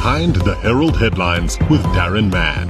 Behind 0.00 0.36
the 0.36 0.54
Herald 0.54 0.96
Headlines 0.96 1.58
with 1.68 1.82
Darren 1.92 2.32
Mann. 2.32 2.68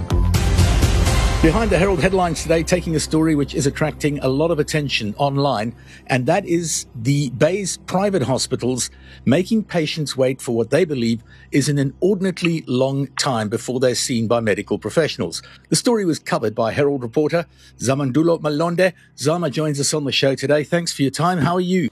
Behind 1.43 1.71
the 1.71 1.79
Herald 1.79 2.01
headlines 2.01 2.43
today, 2.43 2.65
taking 2.65 2.97
a 2.97 2.99
story 2.99 3.37
which 3.37 3.55
is 3.55 3.69
attracting 3.69 4.19
a 4.19 4.27
lot 4.27 4.51
of 4.51 4.59
attention 4.59 5.15
online, 5.17 5.73
and 6.09 6.27
that 6.27 6.45
is 6.45 6.87
the 6.97 7.31
Bay's 7.31 7.77
private 7.87 8.23
hospitals 8.23 8.91
making 9.27 9.63
patients 9.63 10.17
wait 10.17 10.43
for 10.43 10.57
what 10.57 10.71
they 10.71 10.85
believe 10.85 11.23
is 11.53 11.69
an 11.69 11.79
inordinately 11.79 12.65
long 12.67 13.07
time 13.17 13.49
before 13.49 13.79
they're 13.79 13.95
seen 13.95 14.27
by 14.27 14.41
medical 14.41 14.77
professionals. 14.77 15.41
The 15.69 15.77
story 15.77 16.05
was 16.05 16.19
covered 16.19 16.57
by 16.57 16.73
Herald 16.73 17.01
reporter 17.01 17.47
Zamandulo 17.79 18.41
Malonde. 18.41 18.93
Zama 19.17 19.51
joins 19.51 19.79
us 19.79 19.95
on 19.95 20.03
the 20.03 20.11
show 20.11 20.35
today. 20.35 20.65
Thanks 20.65 20.93
for 20.93 21.03
your 21.03 21.13
time. 21.13 21.39
How 21.39 21.55
are 21.55 21.61
you? 21.61 21.91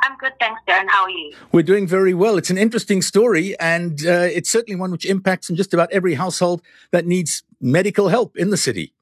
I'm 0.00 0.16
good, 0.18 0.32
thanks, 0.38 0.60
Darren. 0.68 0.88
How 0.88 1.04
are 1.04 1.10
you? 1.10 1.34
We're 1.52 1.62
doing 1.62 1.86
very 1.86 2.14
well. 2.14 2.38
It's 2.38 2.50
an 2.50 2.58
interesting 2.58 3.02
story, 3.02 3.58
and 3.58 4.04
uh, 4.06 4.28
it's 4.30 4.50
certainly 4.50 4.78
one 4.78 4.90
which 4.90 5.04
impacts 5.04 5.50
on 5.50 5.56
just 5.56 5.74
about 5.74 5.90
every 5.92 6.14
household 6.14 6.62
that 6.92 7.06
needs 7.06 7.42
medical 7.60 8.08
help 8.08 8.36
in 8.36 8.50
the 8.50 8.56
city. 8.56 8.94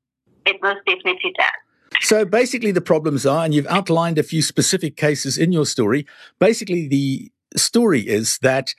It 0.46 0.56
most 0.62 0.80
definitely 0.86 1.34
does. 1.36 2.00
So 2.00 2.24
basically, 2.24 2.72
the 2.72 2.80
problems 2.80 3.26
are, 3.26 3.44
and 3.44 3.54
you've 3.54 3.66
outlined 3.66 4.18
a 4.18 4.22
few 4.22 4.42
specific 4.42 4.96
cases 4.96 5.36
in 5.38 5.52
your 5.52 5.66
story. 5.66 6.06
Basically, 6.38 6.88
the 6.88 7.30
story 7.56 8.00
is 8.00 8.38
that 8.38 8.74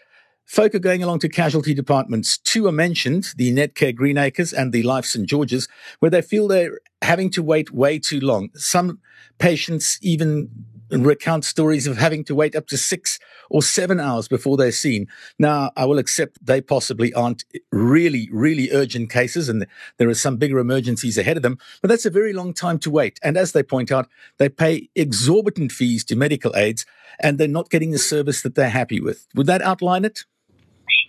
folk 0.46 0.74
are 0.74 0.80
going 0.80 1.04
along 1.04 1.20
to 1.20 1.30
casualty 1.30 1.74
departments. 1.74 2.38
Two 2.38 2.68
are 2.68 2.72
mentioned 2.72 3.30
the 3.36 3.54
Netcare 3.54 3.96
Greenacres 3.96 4.54
and 4.54 4.72
the 4.72 4.84
Life 4.84 5.06
St. 5.06 5.28
George's, 5.28 5.68
where 6.00 6.12
they 6.12 6.22
feel 6.22 6.48
they're 6.48 6.80
having 7.02 7.30
to 7.32 7.44
wait 7.44 7.72
way 7.72 8.00
too 8.00 8.20
long. 8.20 8.50
Some 8.56 9.00
patients 9.40 10.00
even 10.02 10.50
recount 10.92 11.46
stories 11.46 11.88
of 11.88 11.98
having 11.98 12.24
to 12.26 12.36
wait 12.36 12.56
up 12.56 12.68
to 12.68 12.78
six 12.78 13.20
or 13.50 13.62
seven 13.62 14.00
hours 14.00 14.28
before 14.28 14.58
they're 14.58 14.72
seen. 14.72 15.08
Now, 15.40 15.72
I 15.76 15.86
will 15.86 16.00
accept 16.00 16.46
they 16.46 16.62
possibly 16.62 17.14
aren't 17.14 17.46
really, 17.72 18.30
really 18.32 18.72
urgent 18.72 19.10
cases 19.10 19.50
and 19.50 19.66
there 19.98 20.10
are 20.10 20.14
some 20.14 20.38
bigger 20.38 20.60
emergencies 20.60 21.18
ahead 21.18 21.38
of 21.38 21.44
them, 21.44 21.58
but 21.82 21.90
that's 21.90 22.06
a 22.06 22.10
very 22.10 22.34
long 22.34 22.54
time 22.54 22.80
to 22.80 22.92
wait. 22.92 23.20
And 23.24 23.38
as 23.38 23.52
they 23.52 23.64
point 23.64 23.92
out, 23.92 24.08
they 24.38 24.50
pay 24.50 24.90
exorbitant 24.96 25.72
fees 25.72 26.04
to 26.06 26.16
medical 26.16 26.56
aids 26.56 26.86
and 27.20 27.38
they're 27.38 27.48
not 27.48 27.70
getting 27.70 27.92
the 27.92 27.98
service 27.98 28.42
that 28.42 28.56
they're 28.56 28.70
happy 28.70 29.00
with. 29.00 29.28
Would 29.36 29.48
that 29.48 29.62
outline 29.62 30.06
it? 30.06 30.26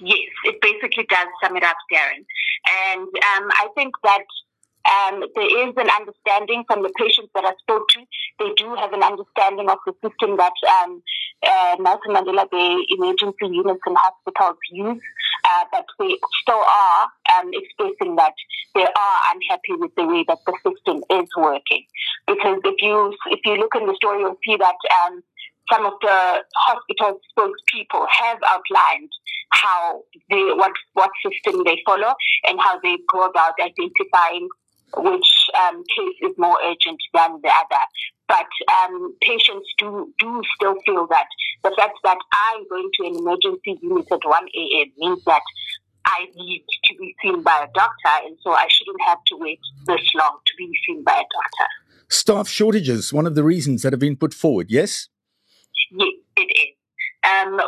Yes, 0.00 0.28
it 0.44 0.60
basically 0.60 1.06
does 1.08 1.26
sum 1.42 1.56
it 1.56 1.64
up, 1.64 1.76
Darren. 1.92 2.24
And 2.90 3.02
um, 3.02 3.50
I 3.52 3.68
think 3.74 3.94
that 4.04 4.24
um, 4.86 5.22
there 5.34 5.68
is 5.68 5.74
an 5.76 5.90
understanding 5.90 6.64
from 6.66 6.82
the 6.82 6.92
patients 6.96 7.30
that 7.34 7.44
I 7.44 7.52
spoke 7.60 7.88
to. 7.88 8.00
They 8.38 8.52
do 8.56 8.74
have 8.74 8.92
an 8.92 9.02
understanding 9.02 9.68
of 9.68 9.78
the 9.84 9.92
system 10.02 10.36
that 10.36 10.52
um, 10.82 11.02
uh, 11.42 11.76
Nelson 11.80 12.14
Mandela 12.14 12.50
Bay 12.50 12.84
emergency 12.88 13.48
units 13.50 13.80
and 13.86 13.96
hospitals 13.98 14.58
use, 14.70 15.02
uh, 15.44 15.64
but 15.72 15.84
they 15.98 16.16
still 16.42 16.62
are 16.62 17.02
um, 17.36 17.50
expressing 17.52 18.16
that 18.16 18.34
they 18.74 18.84
are 18.84 19.18
unhappy 19.34 19.74
with 19.78 19.94
the 19.96 20.06
way 20.06 20.24
that 20.28 20.38
the 20.46 20.54
system 20.64 21.02
is 21.10 21.28
working. 21.36 21.84
Because 22.26 22.60
if 22.64 22.80
you 22.80 23.14
if 23.30 23.40
you 23.44 23.56
look 23.56 23.74
in 23.74 23.86
the 23.86 23.94
story, 23.94 24.20
you'll 24.20 24.38
see 24.44 24.56
that 24.56 24.76
um, 25.04 25.22
some 25.70 25.84
of 25.84 25.94
the 26.00 26.42
hospital 26.56 27.20
spokespeople 27.36 28.06
have 28.10 28.38
outlined 28.46 29.10
how 29.50 30.02
they 30.30 30.42
what 30.54 30.72
what 30.94 31.10
system 31.22 31.62
they 31.64 31.80
follow 31.84 32.14
and 32.44 32.60
how 32.60 32.78
they 32.80 32.96
go 33.12 33.24
about 33.24 33.54
identifying 33.60 34.48
which 34.96 35.30
um, 35.66 35.84
case 35.84 36.16
is 36.22 36.38
more 36.38 36.58
urgent 36.64 37.00
than 37.14 37.40
the 37.42 37.48
other. 37.48 37.84
But 38.28 38.48
um, 38.84 39.14
patients 39.22 39.68
do 39.78 40.12
do 40.18 40.42
still 40.56 40.76
feel 40.84 41.06
that 41.08 41.26
the 41.64 41.74
fact 41.76 41.98
that 42.04 42.18
I'm 42.32 42.68
going 42.68 42.90
to 42.94 43.06
an 43.06 43.16
emergency 43.16 43.78
unit 43.82 44.06
at 44.10 44.20
1 44.22 44.44
a.m. 44.44 44.86
means 44.98 45.24
that 45.24 45.42
I 46.04 46.26
need 46.36 46.64
to 46.84 46.94
be 46.98 47.14
seen 47.22 47.42
by 47.42 47.66
a 47.68 47.72
doctor, 47.74 48.26
and 48.26 48.36
so 48.42 48.52
I 48.52 48.66
shouldn't 48.68 49.00
have 49.06 49.18
to 49.28 49.36
wait 49.36 49.60
this 49.86 50.00
long 50.14 50.38
to 50.44 50.52
be 50.56 50.70
seen 50.86 51.04
by 51.04 51.12
a 51.12 51.16
doctor. 51.16 51.68
Staff 52.08 52.48
shortages, 52.48 53.12
one 53.12 53.26
of 53.26 53.34
the 53.34 53.44
reasons 53.44 53.82
that 53.82 53.92
have 53.92 54.00
been 54.00 54.16
put 54.16 54.32
forward, 54.32 54.70
yes? 54.70 55.08
Yes, 55.90 56.14
it 56.36 56.40
is. 56.40 56.77
Um, 57.26 57.58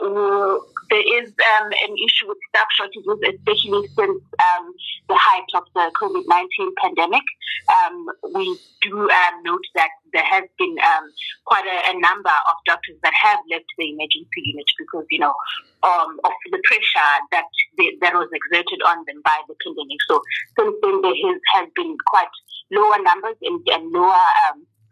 there 0.91 1.23
is 1.23 1.31
um, 1.31 1.67
an 1.67 1.95
issue 2.07 2.27
with 2.27 2.39
staff 2.51 2.67
shortages, 2.75 3.19
especially 3.35 3.87
since 3.95 4.23
um, 4.39 4.65
the 5.09 5.15
height 5.15 5.47
of 5.55 5.65
the 5.75 5.91
COVID 5.95 6.25
19 6.27 6.75
pandemic. 6.83 7.23
Um, 7.71 8.07
we 8.35 8.59
do 8.81 9.09
uh, 9.09 9.33
note 9.45 9.65
that 9.75 9.91
there 10.13 10.25
has 10.25 10.45
been 10.59 10.77
um, 10.83 11.05
quite 11.47 11.67
a, 11.67 11.95
a, 11.95 12.01
number 12.01 12.31
of 12.31 12.57
doctors 12.67 12.97
that 13.03 13.15
have 13.15 13.39
left 13.51 13.67
the 13.79 13.91
emergency 13.91 14.43
unit 14.43 14.67
because, 14.79 15.05
you 15.11 15.21
know, 15.21 15.35
um, 15.83 16.19
of 16.25 16.33
the 16.51 16.61
pressure 16.65 17.13
that 17.31 17.47
they, 17.79 17.95
that 18.01 18.15
was 18.15 18.29
exerted 18.33 18.83
on 18.83 19.05
them 19.07 19.23
by 19.25 19.39
the 19.47 19.55
pandemic. 19.63 19.99
So 20.09 20.23
since 20.59 20.75
then, 20.83 21.03
there 21.03 21.15
has, 21.15 21.39
has 21.55 21.69
been 21.77 21.97
quite 22.07 22.35
lower 22.71 22.99
numbers 23.03 23.37
and, 23.43 23.61
and 23.71 23.93
lower 23.93 24.27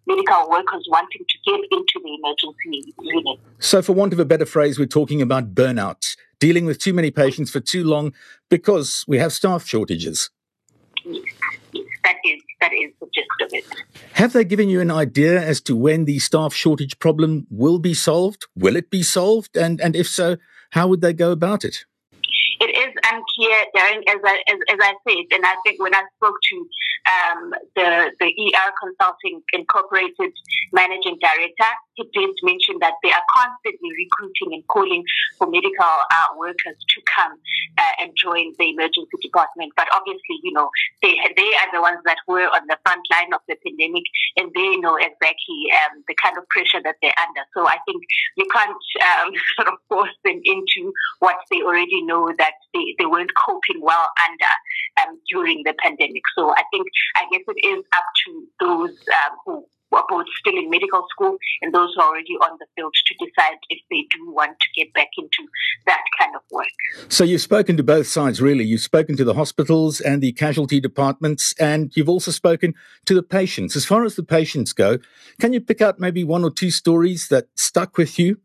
medical 0.08 0.50
workers 0.50 0.86
wanting 0.90 1.24
to 1.28 1.38
get 1.44 1.60
into 1.70 2.00
the 2.02 2.18
emergency 2.18 2.94
unit. 3.00 3.38
So, 3.58 3.82
for 3.82 3.92
want 3.92 4.12
of 4.12 4.18
a 4.18 4.24
better 4.24 4.46
phrase, 4.46 4.78
we're 4.78 4.86
talking 4.86 5.22
about 5.22 5.54
burnout, 5.54 6.16
dealing 6.40 6.64
with 6.64 6.78
too 6.78 6.94
many 6.94 7.10
patients 7.10 7.50
for 7.50 7.60
too 7.60 7.84
long 7.84 8.12
because 8.48 9.04
we 9.06 9.18
have 9.18 9.32
staff 9.32 9.66
shortages. 9.66 10.30
Yes, 11.04 11.22
yes, 11.72 11.86
that 12.04 12.16
is 12.24 12.42
that 12.60 12.72
is 12.72 12.92
the 13.00 13.06
gist 13.14 13.28
of 13.42 13.50
it. 13.52 13.64
Have 14.14 14.32
they 14.32 14.44
given 14.44 14.68
you 14.68 14.80
an 14.80 14.90
idea 14.90 15.40
as 15.40 15.60
to 15.62 15.76
when 15.76 16.06
the 16.06 16.18
staff 16.18 16.52
shortage 16.54 16.98
problem 16.98 17.46
will 17.50 17.78
be 17.78 17.94
solved? 17.94 18.46
Will 18.56 18.76
it 18.76 18.90
be 18.90 19.02
solved? 19.02 19.56
And 19.56 19.80
and 19.80 19.94
if 19.94 20.08
so, 20.08 20.38
how 20.70 20.88
would 20.88 21.02
they 21.02 21.12
go 21.12 21.30
about 21.30 21.64
it? 21.64 21.84
Darren, 23.74 24.02
as 24.08 24.20
I, 24.24 24.42
as, 24.48 24.58
as 24.70 24.78
I 24.80 24.94
said, 25.08 25.24
and 25.32 25.44
I 25.44 25.54
think 25.64 25.80
when 25.82 25.94
I 25.94 26.02
spoke 26.16 26.36
to 26.50 26.56
um, 27.08 27.54
the, 27.76 28.12
the 28.20 28.26
ER 28.26 28.70
Consulting 28.82 29.42
Incorporated 29.52 30.32
Managing 30.72 31.18
Director, 31.20 31.72
he 31.98 32.06
did 32.14 32.30
mention 32.42 32.78
that 32.80 32.94
they 33.02 33.10
are 33.10 33.26
constantly 33.34 33.90
recruiting 33.90 34.54
and 34.54 34.66
calling 34.68 35.02
for 35.36 35.50
medical 35.50 35.82
uh, 35.82 36.30
workers 36.38 36.78
to 36.78 36.98
come 37.10 37.34
uh, 37.76 37.94
and 38.00 38.14
join 38.14 38.54
the 38.58 38.70
emergency 38.70 39.18
department. 39.20 39.72
But 39.76 39.88
obviously, 39.92 40.38
you 40.42 40.52
know, 40.52 40.70
they, 41.02 41.18
they 41.36 41.50
are 41.58 41.70
the 41.74 41.82
ones 41.82 41.98
that 42.04 42.18
were 42.28 42.46
on 42.46 42.62
the 42.68 42.78
front 42.86 43.02
line 43.10 43.34
of 43.34 43.40
the 43.48 43.56
pandemic 43.66 44.04
and 44.38 44.50
they 44.54 44.76
know 44.78 44.94
exactly 44.96 45.58
um, 45.82 46.04
the 46.06 46.14
kind 46.14 46.38
of 46.38 46.46
pressure 46.48 46.80
that 46.82 46.96
they're 47.02 47.18
under. 47.26 47.42
So 47.54 47.66
I 47.66 47.78
think 47.84 48.02
you 48.36 48.46
can't 48.52 48.70
um, 48.70 49.32
sort 49.56 49.68
of 49.68 49.74
force 49.88 50.14
them 50.24 50.40
into 50.44 50.92
what 51.18 51.36
they 51.50 51.62
already 51.62 52.02
know 52.02 52.30
that 52.38 52.54
they, 52.74 52.94
they 52.98 53.06
weren't 53.06 53.34
coping 53.34 53.82
well 53.82 54.06
under 54.22 54.52
um, 55.02 55.18
during 55.30 55.62
the 55.64 55.74
pandemic. 55.82 56.22
So 56.36 56.50
I 56.54 56.62
think, 56.70 56.86
I 57.16 57.26
guess 57.32 57.42
it 57.48 57.66
is 57.66 57.84
up 57.96 58.04
to 58.26 58.46
those 58.60 58.96
um, 59.08 59.36
who 59.44 59.66
both 59.90 60.26
still 60.40 60.56
in 60.56 60.70
medical 60.70 61.06
school 61.10 61.36
and 61.62 61.72
those 61.74 61.92
who 61.94 62.02
are 62.02 62.08
already 62.08 62.34
on 62.42 62.56
the 62.58 62.66
field 62.74 62.92
to 63.06 63.14
decide 63.14 63.58
if 63.70 63.78
they 63.90 64.06
do 64.10 64.32
want 64.32 64.56
to 64.60 64.80
get 64.80 64.92
back 64.94 65.08
into 65.18 65.46
that 65.86 66.02
kind 66.18 66.34
of 66.34 66.42
work. 66.50 66.66
So 67.08 67.24
you've 67.24 67.40
spoken 67.40 67.76
to 67.76 67.82
both 67.82 68.06
sides, 68.06 68.40
really. 68.40 68.64
You've 68.64 68.80
spoken 68.80 69.16
to 69.16 69.24
the 69.24 69.34
hospitals 69.34 70.00
and 70.00 70.22
the 70.22 70.32
casualty 70.32 70.80
departments, 70.80 71.54
and 71.58 71.94
you've 71.96 72.08
also 72.08 72.30
spoken 72.30 72.74
to 73.06 73.14
the 73.14 73.22
patients. 73.22 73.76
As 73.76 73.84
far 73.84 74.04
as 74.04 74.16
the 74.16 74.22
patients 74.22 74.72
go, 74.72 74.98
can 75.40 75.52
you 75.52 75.60
pick 75.60 75.80
out 75.80 76.00
maybe 76.00 76.24
one 76.24 76.44
or 76.44 76.50
two 76.50 76.70
stories 76.70 77.28
that 77.28 77.46
stuck 77.56 77.96
with 77.96 78.18
you? 78.18 78.38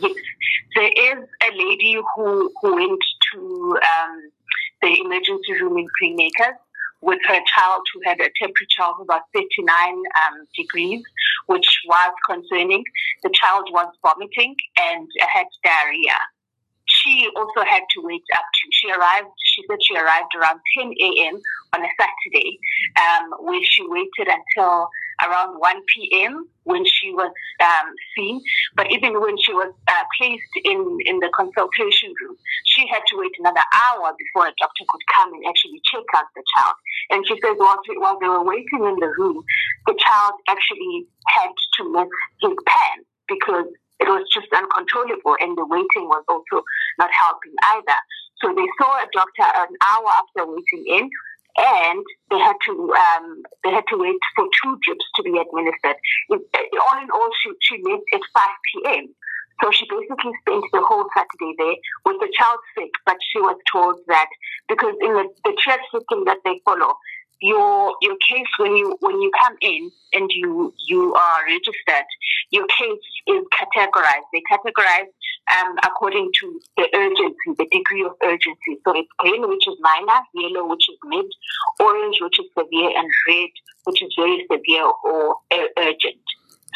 Yes. 0.00 0.12
There 0.76 0.90
is 0.90 1.28
a 1.42 1.56
lady 1.56 1.98
who, 2.16 2.52
who 2.60 2.74
went 2.74 3.00
to 3.32 3.78
um, 3.82 4.30
the 4.82 5.00
emergency 5.00 5.52
room 5.60 5.78
in 5.78 5.86
Greenacres 5.98 6.58
with 7.04 7.20
her 7.28 7.40
child 7.54 7.82
who 7.92 8.00
had 8.04 8.18
a 8.20 8.30
temperature 8.40 8.82
of 8.82 8.96
about 9.00 9.22
39 9.34 9.68
um, 9.68 10.46
degrees, 10.56 11.02
which 11.46 11.80
was 11.86 12.12
concerning. 12.26 12.82
The 13.22 13.30
child 13.32 13.68
was 13.70 13.92
vomiting 14.02 14.56
and 14.78 15.06
had 15.32 15.46
diarrhea. 15.62 16.16
She 17.04 17.28
also 17.36 17.60
had 17.68 17.82
to 17.94 18.00
wait 18.00 18.22
up 18.34 18.44
to, 18.44 18.68
she 18.72 18.90
arrived, 18.90 19.28
she 19.44 19.62
said 19.68 19.78
she 19.82 19.96
arrived 19.96 20.32
around 20.36 20.60
10 20.78 20.88
a.m. 20.88 21.42
on 21.74 21.84
a 21.84 21.88
Saturday, 22.00 22.58
um, 22.96 23.44
where 23.44 23.60
she 23.62 23.84
waited 23.86 24.28
until 24.32 24.88
around 25.22 25.58
1 25.58 25.76
p.m. 25.94 26.48
when 26.64 26.84
she 26.84 27.12
was 27.12 27.30
um, 27.60 27.86
seen. 28.16 28.40
But 28.76 28.90
even 28.90 29.20
when 29.20 29.36
she 29.38 29.52
was 29.52 29.72
uh, 29.88 30.04
placed 30.18 30.54
in, 30.64 30.98
in 31.04 31.20
the 31.20 31.30
consultation 31.34 32.14
room, 32.20 32.36
she 32.64 32.86
had 32.88 33.02
to 33.08 33.18
wait 33.18 33.32
another 33.38 33.62
hour 33.72 34.14
before 34.18 34.48
a 34.48 34.54
doctor 34.58 34.84
could 34.88 35.04
come 35.14 35.32
and 35.34 35.44
actually 35.46 35.80
check 35.84 36.04
out 36.16 36.24
the 36.34 36.42
child. 36.56 36.74
And 37.10 37.26
she 37.26 37.34
says 37.44 37.54
while, 37.56 37.78
while 37.98 38.18
they 38.18 38.28
were 38.28 38.44
waiting 38.44 38.82
in 38.82 38.96
the 38.98 39.12
room, 39.18 39.44
the 39.86 39.94
child 39.98 40.34
actually 40.48 41.06
had 41.28 41.52
to 41.78 41.92
miss 41.92 42.08
his 42.40 42.56
pants 42.66 43.08
because 43.28 43.66
it 44.00 44.08
was 44.08 44.26
just 44.32 44.48
uncontrollable 44.52 45.36
and 45.40 45.56
the 45.56 45.66
waiting 45.66 46.08
was 46.08 46.24
also 46.28 46.64
not 46.98 47.10
helping 47.12 47.54
either. 47.74 47.98
So 48.42 48.52
they 48.54 48.66
saw 48.80 48.98
a 48.98 49.08
doctor 49.12 49.46
an 49.46 49.72
hour 49.88 50.10
after 50.18 50.46
waiting 50.50 50.84
in 50.88 51.10
and 51.56 52.02
they 52.30 52.38
had 52.38 52.56
to 52.66 52.72
um, 52.92 53.42
they 53.62 53.70
had 53.70 53.86
to 53.88 53.96
wait 53.96 54.18
for 54.34 54.46
two 54.62 54.78
drips 54.82 55.06
to 55.16 55.22
be 55.22 55.38
administered. 55.38 55.96
all 56.30 56.98
in 56.98 57.10
all, 57.10 57.30
she, 57.42 57.50
she 57.60 57.82
left 57.82 58.02
at 58.12 58.20
5 58.34 58.42
p.m. 58.72 59.14
So 59.62 59.70
she 59.70 59.86
basically 59.86 60.34
spent 60.42 60.64
the 60.72 60.82
whole 60.82 61.06
Saturday 61.14 61.54
there 61.58 61.78
with 62.04 62.18
the 62.18 62.32
child 62.36 62.58
sick, 62.76 62.90
but 63.06 63.16
she 63.30 63.38
was 63.38 63.56
told 63.70 63.96
that 64.08 64.26
because 64.68 64.94
in 65.00 65.14
the, 65.14 65.30
the 65.44 65.54
triage 65.62 65.86
system 65.94 66.24
that 66.26 66.38
they 66.44 66.60
follow, 66.64 66.98
your 67.44 67.94
your 68.00 68.16
case 68.26 68.48
when 68.58 68.74
you 68.74 68.96
when 69.00 69.20
you 69.20 69.30
come 69.38 69.54
in 69.60 69.90
and 70.14 70.30
you 70.32 70.72
you 70.88 71.14
are 71.14 71.44
registered, 71.46 72.08
your 72.50 72.66
case 72.68 73.04
is 73.26 73.42
categorized. 73.52 74.28
They 74.32 74.42
categorize 74.50 75.12
um, 75.52 75.76
according 75.84 76.30
to 76.40 76.60
the 76.78 76.88
urgency, 76.94 77.48
the 77.58 77.68
degree 77.70 78.04
of 78.04 78.12
urgency. 78.22 78.80
So 78.84 78.96
it's 78.96 79.12
green, 79.18 79.46
which 79.46 79.68
is 79.68 79.74
minor, 79.80 80.20
yellow, 80.32 80.66
which 80.66 80.88
is 80.88 80.96
mid, 81.04 81.26
orange, 81.80 82.16
which 82.22 82.40
is 82.40 82.46
severe, 82.56 82.90
and 82.96 83.08
red, 83.28 83.52
which 83.84 84.02
is 84.02 84.10
very 84.18 84.46
severe 84.50 84.90
or 85.04 85.36
uh, 85.52 85.68
urgent. 85.78 86.24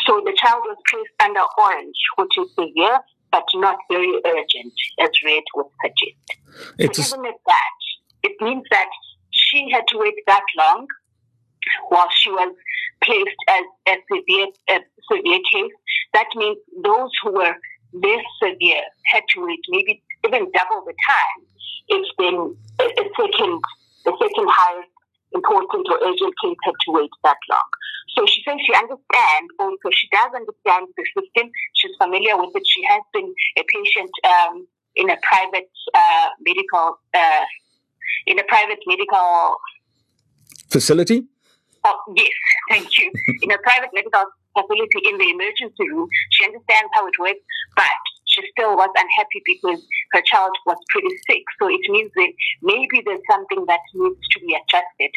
So 0.07 0.21
the 0.25 0.37
child 0.37 0.63
was 0.67 0.77
placed 0.87 1.17
under 1.21 1.45
orange, 1.65 1.97
which 2.19 2.37
is 2.37 2.49
severe 2.55 3.01
but 3.33 3.45
not 3.55 3.77
very 3.91 4.21
urgent, 4.25 4.73
as 5.01 5.11
red 5.25 5.43
would 5.55 5.67
suggest. 5.85 6.77
It's 6.79 7.09
so 7.09 7.17
even 7.17 7.27
at 7.27 7.41
that, 7.47 7.77
it 8.23 8.33
means 8.41 8.65
that 8.71 8.89
she 9.49 9.71
had 9.71 9.87
to 9.89 9.99
wait 9.99 10.15
that 10.27 10.45
long 10.57 10.87
while 11.89 12.09
she 12.11 12.31
was 12.31 12.55
placed 13.03 13.37
as 13.49 13.65
a 13.89 13.97
severe, 14.13 14.47
a 14.71 14.81
severe 15.11 15.41
case. 15.53 15.73
That 16.15 16.27
means 16.35 16.59
those 16.83 17.11
who 17.23 17.33
were 17.33 17.55
less 17.93 18.25
severe 18.43 18.83
had 19.05 19.23
to 19.35 19.45
wait 19.47 19.61
maybe 19.69 20.03
even 20.27 20.51
double 20.53 20.85
the 20.85 20.95
time. 21.07 21.41
It's 21.89 22.13
been 22.19 22.57
a 22.81 23.05
second, 23.17 23.63
the 24.05 24.13
second 24.21 24.49
highest 24.49 24.89
important 25.35 25.87
or 25.91 25.99
urgent 26.03 26.35
case 26.43 26.57
had 26.65 26.75
to 26.87 26.93
wait 26.93 27.11
that 27.25 27.37
long. 27.51 27.69
So 28.17 28.27
she 28.27 28.43
says 28.43 28.57
she 28.67 28.75
understands 28.75 29.51
also, 29.59 29.91
she 29.93 30.09
does 30.11 30.33
understand 30.35 30.89
the 30.97 31.05
system. 31.15 31.51
She's 31.75 31.95
familiar 32.01 32.37
with 32.37 32.57
it. 32.57 32.67
She 32.67 32.83
has 32.85 33.03
been 33.13 33.33
a 33.59 33.63
patient 33.69 34.11
um, 34.25 34.67
in 34.97 35.11
a 35.11 35.17
private 35.23 35.71
uh, 35.95 36.29
medical, 36.41 36.99
uh, 37.15 37.45
in 38.27 38.39
a 38.39 38.45
private 38.45 38.79
medical 38.87 39.57
facility. 40.71 41.27
Oh, 41.85 41.99
yes, 42.17 42.29
thank 42.71 42.99
you. 42.99 43.11
in 43.43 43.51
a 43.51 43.59
private 43.59 43.91
medical 43.95 44.25
facility 44.57 45.09
in 45.09 45.19
the 45.19 45.31
emergency 45.31 45.89
room. 45.91 46.09
She 46.31 46.45
understands 46.45 46.91
how 46.93 47.07
it 47.07 47.15
works, 47.19 47.41
but 47.77 47.99
she 48.27 48.43
still 48.53 48.77
was 48.77 48.91
unhappy 48.97 49.43
because 49.45 49.83
her 50.13 50.23
child 50.23 50.53
was 50.67 50.77
pretty 50.91 51.15
sick. 51.29 51.43
So 51.59 51.69
it 51.69 51.81
means 51.89 52.11
that 52.17 52.33
maybe 52.63 53.03
there's 53.05 53.25
something 53.31 53.65
that 53.67 53.81
needs 53.95 54.29
to 54.33 54.41
be 54.41 54.55
adjusted 54.55 55.13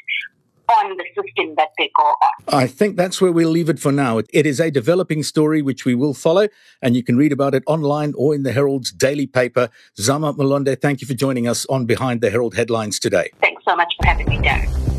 on 0.79 0.97
the 0.97 1.05
system 1.15 1.55
that 1.55 1.69
they 1.77 1.89
go 1.95 2.03
on. 2.03 2.29
I 2.47 2.67
think 2.67 2.97
that's 2.97 3.21
where 3.21 3.31
we'll 3.31 3.49
leave 3.49 3.69
it 3.69 3.79
for 3.79 3.91
now. 3.91 4.19
It 4.19 4.45
is 4.45 4.59
a 4.59 4.71
developing 4.71 5.23
story 5.23 5.61
which 5.61 5.85
we 5.85 5.95
will 5.95 6.13
follow, 6.13 6.47
and 6.81 6.95
you 6.95 7.03
can 7.03 7.17
read 7.17 7.31
about 7.31 7.53
it 7.55 7.63
online 7.67 8.13
or 8.17 8.33
in 8.33 8.43
the 8.43 8.51
Herald's 8.51 8.91
daily 8.91 9.27
paper. 9.27 9.69
Zama 9.97 10.33
Malonde, 10.33 10.79
thank 10.81 11.01
you 11.01 11.07
for 11.07 11.13
joining 11.13 11.47
us 11.47 11.65
on 11.67 11.85
Behind 11.85 12.21
the 12.21 12.29
Herald 12.29 12.55
headlines 12.55 12.99
today. 12.99 13.29
Thanks 13.41 13.63
so 13.67 13.75
much 13.75 13.93
for 13.99 14.07
having 14.07 14.27
me, 14.27 14.37
Darren. 14.37 14.91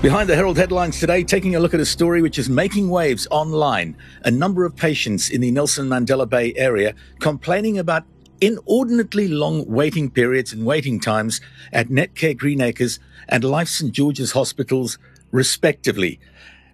Behind 0.00 0.28
the 0.28 0.36
Herald 0.36 0.56
headlines 0.56 1.00
today, 1.00 1.24
taking 1.24 1.56
a 1.56 1.60
look 1.60 1.74
at 1.74 1.80
a 1.80 1.84
story 1.84 2.22
which 2.22 2.38
is 2.38 2.48
making 2.48 2.88
waves 2.88 3.26
online. 3.32 3.96
A 4.24 4.30
number 4.30 4.64
of 4.64 4.76
patients 4.76 5.28
in 5.28 5.40
the 5.40 5.50
Nelson 5.50 5.88
Mandela 5.88 6.28
Bay 6.28 6.54
area 6.54 6.94
complaining 7.18 7.80
about 7.80 8.04
inordinately 8.40 9.28
long 9.28 9.66
waiting 9.66 10.10
periods 10.10 10.52
and 10.52 10.64
waiting 10.64 11.00
times 11.00 11.40
at 11.72 11.88
Netcare 11.88 12.36
Greenacres 12.36 12.98
and 13.28 13.44
Life 13.44 13.68
St. 13.68 13.92
George's 13.92 14.32
hospitals, 14.32 14.98
respectively. 15.30 16.18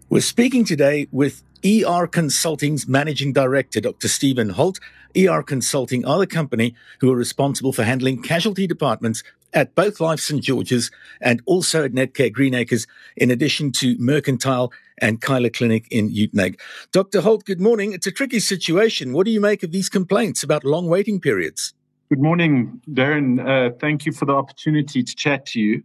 We're 0.09 0.21
speaking 0.21 0.65
today 0.65 1.09
with 1.11 1.43
ER 1.65 2.07
Consulting's 2.07 2.87
managing 2.87 3.33
director, 3.33 3.81
Dr. 3.81 4.09
Stephen 4.09 4.51
Holt. 4.51 4.79
ER 5.17 5.43
Consulting 5.43 6.05
are 6.05 6.19
the 6.19 6.27
company 6.27 6.75
who 7.01 7.11
are 7.11 7.17
responsible 7.17 7.73
for 7.73 7.85
handling 7.85 8.21
casualty 8.21 8.67
departments 8.67 9.23
at 9.55 9.75
both 9.75 10.01
Life 10.01 10.21
St. 10.21 10.43
George's 10.43 10.91
and 11.21 11.41
also 11.47 11.85
at 11.85 11.93
Netcare 11.93 12.33
Greenacres, 12.33 12.87
in 13.17 13.31
addition 13.31 13.73
to 13.73 13.97
Mercantile 13.99 14.73
and 14.99 15.21
Cuyler 15.21 15.53
Clinic 15.53 15.87
in 15.91 16.11
Uitenhage. 16.11 16.59
Dr. 16.93 17.21
Holt, 17.21 17.45
good 17.45 17.61
morning. 17.61 17.93
It's 17.93 18.07
a 18.07 18.13
tricky 18.13 18.41
situation. 18.41 19.13
What 19.13 19.25
do 19.25 19.31
you 19.31 19.41
make 19.41 19.63
of 19.63 19.73
these 19.73 19.89
complaints 19.89 20.43
about 20.43 20.65
long 20.65 20.89
waiting 20.89 21.21
periods? 21.21 21.75
Good 22.11 22.21
morning, 22.21 22.81
Darren. 22.91 23.41
Uh, 23.41 23.75
thank 23.81 24.07
you 24.07 24.13
for 24.13 24.25
the 24.25 24.35
opportunity 24.35 25.03
to 25.03 25.17
chat 25.17 25.47
to 25.47 25.61
you. 25.61 25.83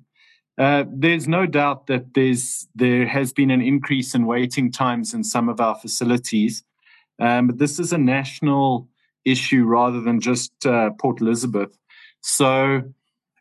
Uh, 0.58 0.84
there's 0.90 1.28
no 1.28 1.46
doubt 1.46 1.88
that 1.88 2.14
there's 2.14 2.68
there 2.76 3.08
has 3.08 3.32
been 3.32 3.50
an 3.50 3.62
increase 3.62 4.14
in 4.14 4.26
waiting 4.26 4.70
times 4.72 5.14
in 5.14 5.24
some 5.24 5.48
of 5.48 5.62
our 5.62 5.76
facilities, 5.76 6.64
um, 7.20 7.48
but 7.48 7.58
this 7.58 7.80
is 7.80 7.94
a 7.94 7.98
national 7.98 8.90
issue 9.24 9.64
rather 9.64 10.02
than 10.02 10.20
just 10.20 10.52
uh, 10.66 10.90
Port 11.00 11.22
Elizabeth. 11.22 11.78
So 12.22 12.84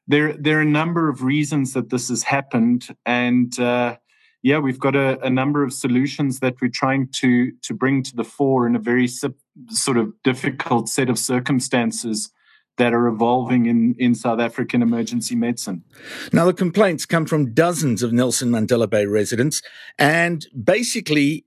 there 0.06 0.32
there 0.34 0.58
are 0.58 0.62
a 0.62 0.64
number 0.64 1.08
of 1.08 1.24
reasons 1.24 1.72
that 1.72 1.90
this 1.90 2.08
has 2.08 2.22
happened, 2.22 2.94
and 3.04 3.58
uh, 3.58 3.96
yeah, 4.42 4.58
we've 4.58 4.78
got 4.78 4.94
a, 4.94 5.20
a, 5.20 5.30
number 5.30 5.64
of 5.64 5.72
solutions 5.72 6.40
that 6.40 6.54
we're 6.60 6.68
trying 6.68 7.08
to 7.14 7.50
to 7.62 7.74
bring 7.74 8.02
to 8.04 8.14
the 8.14 8.24
fore 8.24 8.66
in 8.66 8.76
a 8.76 8.78
very 8.78 9.08
sort 9.08 9.96
of 9.96 10.12
difficult 10.22 10.88
set 10.88 11.10
of 11.10 11.18
circumstances 11.18 12.30
that 12.76 12.94
are 12.94 13.08
evolving 13.08 13.66
in, 13.66 13.94
in 13.98 14.14
South 14.14 14.38
African 14.38 14.82
emergency 14.82 15.34
medicine. 15.34 15.82
Now, 16.32 16.46
the 16.46 16.54
complaints 16.54 17.06
come 17.06 17.26
from 17.26 17.52
dozens 17.52 18.04
of 18.04 18.12
Nelson 18.12 18.50
Mandela 18.50 18.88
Bay 18.88 19.04
residents, 19.04 19.60
and 19.98 20.46
basically, 20.64 21.44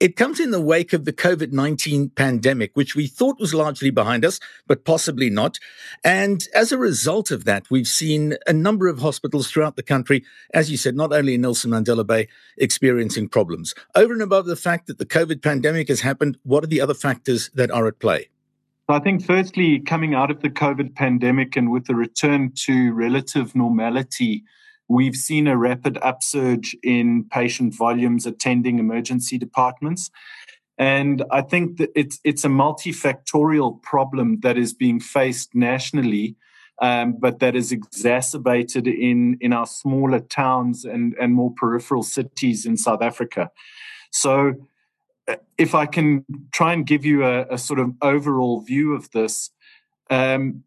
it 0.00 0.16
comes 0.16 0.40
in 0.40 0.50
the 0.50 0.60
wake 0.60 0.92
of 0.92 1.04
the 1.04 1.12
COVID 1.12 1.52
19 1.52 2.10
pandemic, 2.10 2.72
which 2.74 2.94
we 2.96 3.06
thought 3.06 3.38
was 3.38 3.54
largely 3.54 3.90
behind 3.90 4.24
us, 4.24 4.40
but 4.66 4.84
possibly 4.84 5.30
not. 5.30 5.58
And 6.02 6.46
as 6.54 6.72
a 6.72 6.78
result 6.78 7.30
of 7.30 7.44
that, 7.44 7.70
we've 7.70 7.86
seen 7.86 8.36
a 8.46 8.52
number 8.52 8.88
of 8.88 8.98
hospitals 8.98 9.50
throughout 9.50 9.76
the 9.76 9.82
country, 9.82 10.24
as 10.52 10.70
you 10.70 10.76
said, 10.76 10.96
not 10.96 11.12
only 11.12 11.34
in 11.34 11.42
Nelson 11.42 11.70
Mandela 11.70 12.06
Bay, 12.06 12.28
experiencing 12.58 13.28
problems. 13.28 13.74
Over 13.94 14.12
and 14.12 14.22
above 14.22 14.46
the 14.46 14.56
fact 14.56 14.88
that 14.88 14.98
the 14.98 15.06
COVID 15.06 15.42
pandemic 15.42 15.88
has 15.88 16.00
happened, 16.00 16.38
what 16.42 16.64
are 16.64 16.68
the 16.68 16.80
other 16.80 16.94
factors 16.94 17.50
that 17.54 17.70
are 17.70 17.86
at 17.86 17.98
play? 18.00 18.28
I 18.88 18.98
think, 18.98 19.24
firstly, 19.24 19.80
coming 19.80 20.14
out 20.14 20.30
of 20.30 20.42
the 20.42 20.50
COVID 20.50 20.94
pandemic 20.94 21.56
and 21.56 21.70
with 21.70 21.86
the 21.86 21.94
return 21.94 22.52
to 22.66 22.92
relative 22.92 23.54
normality, 23.54 24.44
We've 24.88 25.16
seen 25.16 25.46
a 25.46 25.56
rapid 25.56 25.98
upsurge 26.02 26.76
in 26.82 27.24
patient 27.30 27.74
volumes 27.74 28.26
attending 28.26 28.78
emergency 28.78 29.38
departments. 29.38 30.10
And 30.76 31.24
I 31.30 31.42
think 31.42 31.78
that 31.78 31.90
it's 31.94 32.20
it's 32.24 32.44
a 32.44 32.48
multifactorial 32.48 33.80
problem 33.82 34.40
that 34.40 34.58
is 34.58 34.74
being 34.74 34.98
faced 34.98 35.54
nationally, 35.54 36.36
um, 36.82 37.16
but 37.18 37.38
that 37.38 37.54
is 37.54 37.70
exacerbated 37.70 38.88
in 38.88 39.38
in 39.40 39.52
our 39.52 39.66
smaller 39.66 40.18
towns 40.18 40.84
and 40.84 41.14
and 41.20 41.32
more 41.32 41.52
peripheral 41.56 42.02
cities 42.02 42.66
in 42.66 42.76
South 42.76 43.02
Africa. 43.02 43.50
So, 44.10 44.54
uh, 45.28 45.36
if 45.58 45.76
I 45.76 45.86
can 45.86 46.24
try 46.52 46.72
and 46.72 46.84
give 46.84 47.04
you 47.04 47.24
a, 47.24 47.46
a 47.50 47.58
sort 47.58 47.78
of 47.78 47.92
overall 48.02 48.60
view 48.60 48.94
of 48.94 49.10
this, 49.12 49.50
um, 50.10 50.64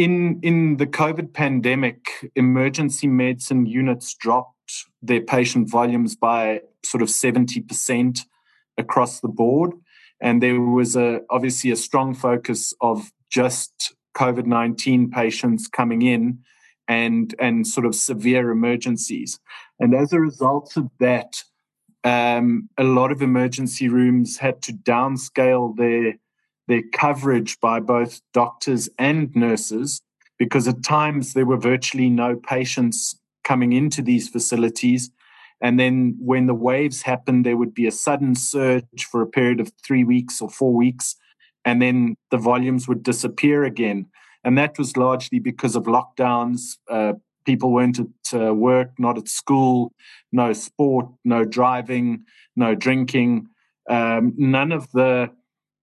in 0.00 0.40
in 0.42 0.78
the 0.78 0.86
COVID 0.86 1.34
pandemic, 1.34 2.30
emergency 2.34 3.06
medicine 3.06 3.66
units 3.66 4.14
dropped 4.14 4.86
their 5.02 5.20
patient 5.20 5.68
volumes 5.68 6.16
by 6.16 6.62
sort 6.82 7.02
of 7.02 7.10
seventy 7.10 7.60
percent 7.60 8.20
across 8.78 9.20
the 9.20 9.28
board, 9.28 9.72
and 10.20 10.42
there 10.42 10.60
was 10.60 10.96
a 10.96 11.20
obviously 11.28 11.70
a 11.70 11.76
strong 11.76 12.14
focus 12.14 12.72
of 12.80 13.12
just 13.30 13.94
COVID 14.16 14.46
nineteen 14.46 15.10
patients 15.10 15.68
coming 15.68 16.00
in, 16.00 16.38
and 16.88 17.34
and 17.38 17.66
sort 17.66 17.84
of 17.84 17.94
severe 17.94 18.50
emergencies, 18.50 19.38
and 19.78 19.94
as 19.94 20.12
a 20.12 20.20
result 20.20 20.76
of 20.76 20.90
that. 20.98 21.44
Um, 22.02 22.70
a 22.78 22.82
lot 22.82 23.12
of 23.12 23.20
emergency 23.20 23.86
rooms 23.90 24.38
had 24.38 24.62
to 24.62 24.72
downscale 24.72 25.76
their 25.76 26.14
their 26.70 26.82
coverage 26.92 27.58
by 27.60 27.80
both 27.80 28.20
doctors 28.32 28.88
and 28.96 29.34
nurses 29.34 30.00
because 30.38 30.68
at 30.68 30.84
times 30.84 31.34
there 31.34 31.44
were 31.44 31.56
virtually 31.56 32.08
no 32.08 32.36
patients 32.36 33.18
coming 33.42 33.72
into 33.72 34.00
these 34.00 34.28
facilities. 34.28 35.10
And 35.60 35.80
then 35.80 36.16
when 36.20 36.46
the 36.46 36.54
waves 36.54 37.02
happened, 37.02 37.44
there 37.44 37.56
would 37.56 37.74
be 37.74 37.88
a 37.88 37.90
sudden 37.90 38.36
surge 38.36 39.04
for 39.10 39.20
a 39.20 39.26
period 39.26 39.58
of 39.58 39.72
three 39.84 40.04
weeks 40.04 40.40
or 40.40 40.48
four 40.48 40.72
weeks, 40.72 41.16
and 41.64 41.82
then 41.82 42.14
the 42.30 42.38
volumes 42.38 42.86
would 42.86 43.02
disappear 43.02 43.64
again. 43.64 44.06
And 44.44 44.56
that 44.56 44.78
was 44.78 44.96
largely 44.96 45.40
because 45.40 45.74
of 45.74 45.82
lockdowns. 45.84 46.76
Uh, 46.88 47.14
people 47.44 47.72
weren't 47.72 47.98
at 47.98 48.40
uh, 48.40 48.54
work, 48.54 48.92
not 48.96 49.18
at 49.18 49.28
school, 49.28 49.92
no 50.30 50.52
sport, 50.52 51.06
no 51.24 51.44
driving, 51.44 52.24
no 52.54 52.76
drinking. 52.76 53.48
Um, 53.90 54.34
none 54.38 54.70
of 54.70 54.88
the 54.92 55.30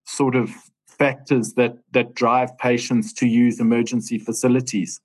sort 0.05 0.35
of 0.35 0.55
factors 0.97 1.53
that 1.53 1.77
that 1.91 2.13
drive 2.15 2.57
patients 2.57 3.13
to 3.13 3.27
use 3.27 3.59
emergency 3.59 4.17
facilities. 4.17 5.01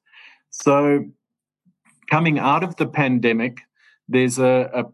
So, 0.50 1.06
coming 2.10 2.38
out 2.38 2.62
of 2.62 2.76
the 2.76 2.86
pandemic, 2.86 3.60
there's 4.08 4.38
a, 4.38 4.70
a 4.74 4.84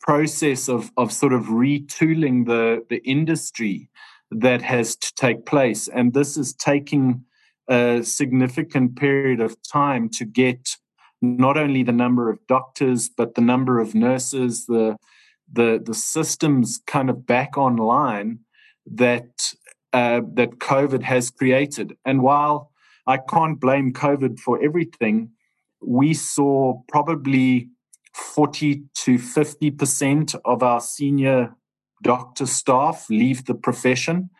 process 0.00 0.68
of, 0.68 0.90
of 0.96 1.12
sort 1.12 1.32
of 1.32 1.44
retooling 1.44 2.46
the, 2.46 2.84
the 2.88 3.02
industry 3.04 3.90
that 4.30 4.62
has 4.62 4.96
to 4.96 5.14
take 5.14 5.46
place. 5.46 5.88
And 5.88 6.14
this 6.14 6.36
is 6.36 6.54
taking 6.54 7.24
a 7.68 8.02
significant 8.02 8.96
period 8.96 9.40
of 9.40 9.56
time 9.62 10.08
to 10.10 10.24
get 10.24 10.76
not 11.20 11.56
only 11.56 11.82
the 11.82 11.92
number 11.92 12.30
of 12.30 12.38
doctors, 12.46 13.08
but 13.08 13.34
the 13.34 13.40
number 13.40 13.80
of 13.80 13.94
nurses, 13.94 14.66
the 14.66 14.96
the 15.50 15.80
the 15.84 15.94
systems 15.94 16.80
kind 16.86 17.08
of 17.08 17.26
back 17.26 17.56
online 17.56 18.40
that 18.86 19.54
uh, 19.92 20.20
that 20.34 20.58
COVID 20.58 21.02
has 21.02 21.30
created. 21.30 21.96
And 22.04 22.22
while 22.22 22.70
I 23.06 23.18
can't 23.18 23.60
blame 23.60 23.92
COVID 23.92 24.38
for 24.38 24.62
everything, 24.62 25.30
we 25.80 26.14
saw 26.14 26.82
probably 26.88 27.68
40 28.14 28.82
to 28.94 29.18
50% 29.18 30.34
of 30.44 30.62
our 30.62 30.80
senior 30.80 31.54
doctor 32.02 32.46
staff 32.46 33.06
leave 33.08 33.44
the 33.44 33.54
profession. 33.54 34.30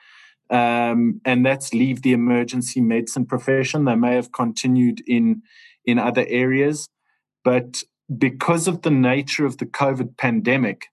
Um, 0.50 1.20
and 1.24 1.44
that's 1.44 1.74
leave 1.74 2.02
the 2.02 2.12
emergency 2.12 2.80
medicine 2.80 3.26
profession. 3.26 3.84
They 3.84 3.94
may 3.94 4.14
have 4.14 4.32
continued 4.32 5.02
in 5.06 5.42
in 5.84 5.98
other 5.98 6.26
areas, 6.28 6.88
but 7.44 7.82
because 8.18 8.68
of 8.68 8.82
the 8.82 8.90
nature 8.90 9.46
of 9.46 9.56
the 9.56 9.64
COVID 9.64 10.18
pandemic, 10.18 10.88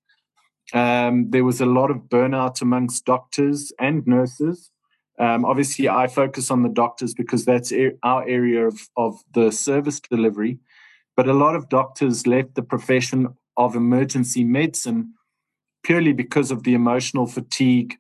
um, 0.74 1.30
there 1.30 1.44
was 1.44 1.62
a 1.62 1.66
lot 1.66 1.92
of 1.92 2.10
burnout 2.10 2.62
amongst 2.62 3.06
doctors 3.06 3.72
and 3.80 4.06
nurses. 4.08 4.72
Um, 5.20 5.46
obviously, 5.46 5.88
I 5.88 6.08
focus 6.08 6.52
on 6.52 6.64
the 6.64 6.70
doctors 6.70 7.14
because 7.14 7.46
that's 7.46 7.72
our 8.04 8.28
area 8.28 8.68
of, 8.68 8.80
of 8.98 9.20
the 9.34 9.52
service 9.52 10.00
delivery. 10.00 10.60
But 11.16 11.30
a 11.30 11.34
lot 11.34 11.56
of 11.56 11.70
doctors 11.70 12.28
left 12.28 12.56
the 12.56 12.64
profession 12.64 13.36
of 13.56 13.76
emergency 13.76 14.44
medicine 14.44 15.14
purely 15.84 16.12
because 16.12 16.52
of 16.52 16.64
the 16.64 16.74
emotional 16.74 17.28
fatigue 17.28 17.96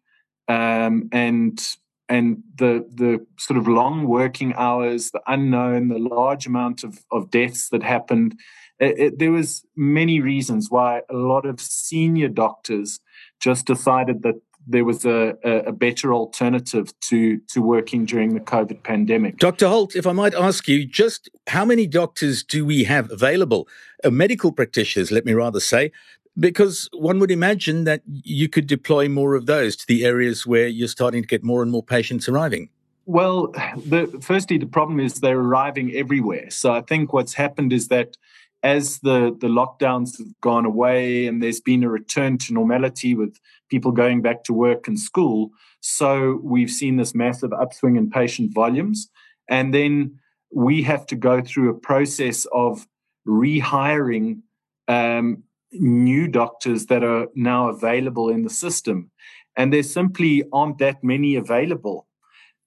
um, 0.48 1.07
and 1.12 1.62
and 2.09 2.43
the 2.55 2.85
the 2.93 3.25
sort 3.38 3.57
of 3.57 3.67
long 3.67 4.07
working 4.07 4.53
hours, 4.55 5.12
the 5.12 5.21
unknown, 5.27 5.88
the 5.89 6.00
large 6.00 6.45
amount 6.45 6.83
of, 6.83 7.00
of 7.12 7.31
deaths 7.31 7.69
that 7.69 7.83
happened. 7.83 8.35
It, 8.79 9.00
it, 9.00 9.19
there 9.19 9.31
was 9.31 9.65
many 9.75 10.19
reasons 10.19 10.69
why 10.69 11.01
a 11.09 11.15
lot 11.15 11.45
of 11.45 11.62
senior 11.62 12.27
doctors 12.27 13.00
just 13.39 13.65
decided 13.65 14.21
that 14.24 14.35
there 14.67 14.85
was 14.85 15.05
a, 15.05 15.35
a, 15.43 15.71
better 15.71 16.13
alternative 16.13 16.91
to, 17.00 17.39
to 17.50 17.62
working 17.62 18.05
during 18.05 18.33
the 18.33 18.39
COVID 18.39 18.83
pandemic. 18.83 19.38
Dr. 19.38 19.67
Holt, 19.67 19.95
if 19.95 20.07
I 20.07 20.12
might 20.12 20.33
ask 20.33 20.67
you, 20.67 20.85
just 20.85 21.29
how 21.47 21.65
many 21.65 21.85
doctors 21.85 22.43
do 22.43 22.65
we 22.65 22.85
have 22.85 23.12
available? 23.12 23.67
Uh, 24.03 24.09
medical 24.09 24.51
practitioners, 24.51 25.12
let 25.12 25.25
me 25.25 25.33
rather 25.33 25.59
say, 25.59 25.91
because 26.39 26.89
one 26.94 27.20
would 27.20 27.32
imagine 27.32 27.84
that 27.86 28.01
you 28.06 28.50
could 28.50 28.68
deploy 28.68 29.08
more 29.08 29.36
of 29.36 29.46
those 29.46 29.75
to 29.77 29.88
the 29.88 30.06
areas 30.06 30.46
where 30.46 30.68
you're 30.68 30.88
starting 30.88 31.22
to 31.22 31.27
get 31.27 31.44
more 31.44 31.62
and 31.62 31.72
more 31.72 31.84
patients 31.84 32.27
arriving. 32.27 32.70
Well, 33.06 33.48
the, 33.75 34.20
firstly, 34.22 34.58
the 34.58 34.65
problem 34.65 35.00
is 35.00 35.15
they're 35.15 35.39
arriving 35.39 35.94
everywhere. 35.94 36.50
So 36.50 36.74
I 36.74 36.82
think 36.82 37.13
what's 37.13 37.34
happened 37.34 37.72
is 37.72 37.88
that 37.89 38.18
as 38.63 39.00
the, 39.00 39.36
the 39.39 39.48
lockdowns 39.48 40.18
have 40.18 40.27
gone 40.42 40.65
away 40.65 41.27
and 41.27 41.42
there's 41.42 41.62
been 41.62 41.84
a 41.84 41.89
return 41.89 42.39
to 42.39 42.54
normality 42.54 43.13
with 43.13 43.39
people 43.70 43.92
going 43.92 44.24
back 44.24 44.44
to 44.46 44.54
work 44.54 44.88
and 44.88 45.00
school, 45.00 45.51
so 45.82 46.39
we've 46.44 46.72
seen 46.72 46.98
this 46.98 47.13
massive 47.13 47.54
upswing 47.54 47.96
in 47.96 48.10
patient 48.10 48.56
volumes. 48.56 49.08
And 49.48 49.72
then 49.72 50.20
we 50.51 50.82
have 50.82 51.06
to 51.08 51.15
go 51.15 51.42
through 51.42 51.70
a 51.70 51.80
process 51.80 52.48
of 52.51 52.88
rehiring 53.27 54.42
um, 54.88 55.44
new 55.79 56.27
doctors 56.27 56.88
that 56.88 57.03
are 57.03 57.27
now 57.36 57.70
available 57.70 58.29
in 58.29 58.44
the 58.44 58.50
system. 58.50 59.12
And 59.58 59.72
there 59.72 59.84
simply 59.84 60.44
aren't 60.51 60.79
that 60.79 61.03
many 61.03 61.36
available 61.36 62.08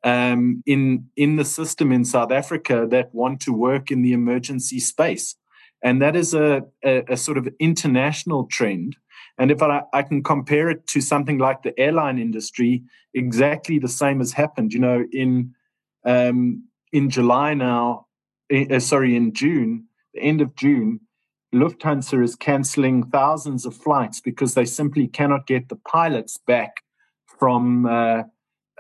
um, 0.05 0.63
in, 0.67 1.09
in 1.17 1.37
the 1.37 1.45
system 1.45 1.93
in 1.93 2.05
South 2.05 2.33
Africa 2.33 2.87
that 2.91 3.15
want 3.15 3.41
to 3.43 3.53
work 3.53 3.91
in 3.91 4.03
the 4.03 4.13
emergency 4.13 4.81
space. 4.81 5.35
And 5.83 6.01
that 6.03 6.17
is 6.17 6.35
a, 6.35 6.63
a, 6.85 7.05
a 7.13 7.17
sort 7.17 7.39
of 7.39 7.49
international 7.61 8.47
trend. 8.47 8.97
And 9.39 9.51
if 9.51 9.63
I, 9.63 9.83
I, 9.93 10.03
can 10.03 10.23
compare 10.23 10.69
it 10.69 10.87
to 10.89 11.01
something 11.01 11.39
like 11.39 11.63
the 11.63 11.79
airline 11.79 12.19
industry, 12.19 12.83
exactly 13.15 13.79
the 13.79 13.89
same 13.89 14.19
has 14.19 14.33
happened. 14.33 14.73
You 14.73 14.81
know, 14.81 15.05
in 15.13 15.55
um, 16.05 16.65
in 16.93 17.11
July 17.11 17.55
now, 17.55 18.07
uh, 18.53 18.81
sorry, 18.81 19.15
in 19.15 19.33
June, 19.33 19.87
the 20.15 20.21
end 20.21 20.41
of 20.41 20.57
June, 20.57 21.01
Lufthansa 21.55 22.23
is 22.23 22.37
canceling 22.37 23.05
thousands 23.05 23.65
of 23.65 23.75
flights 23.75 24.21
because 24.21 24.55
they 24.55 24.65
simply 24.65 25.07
cannot 25.07 25.47
get 25.47 25.69
the 25.69 25.77
pilots 25.77 26.39
back 26.47 26.83
from 27.27 27.87
uh, 27.87 28.23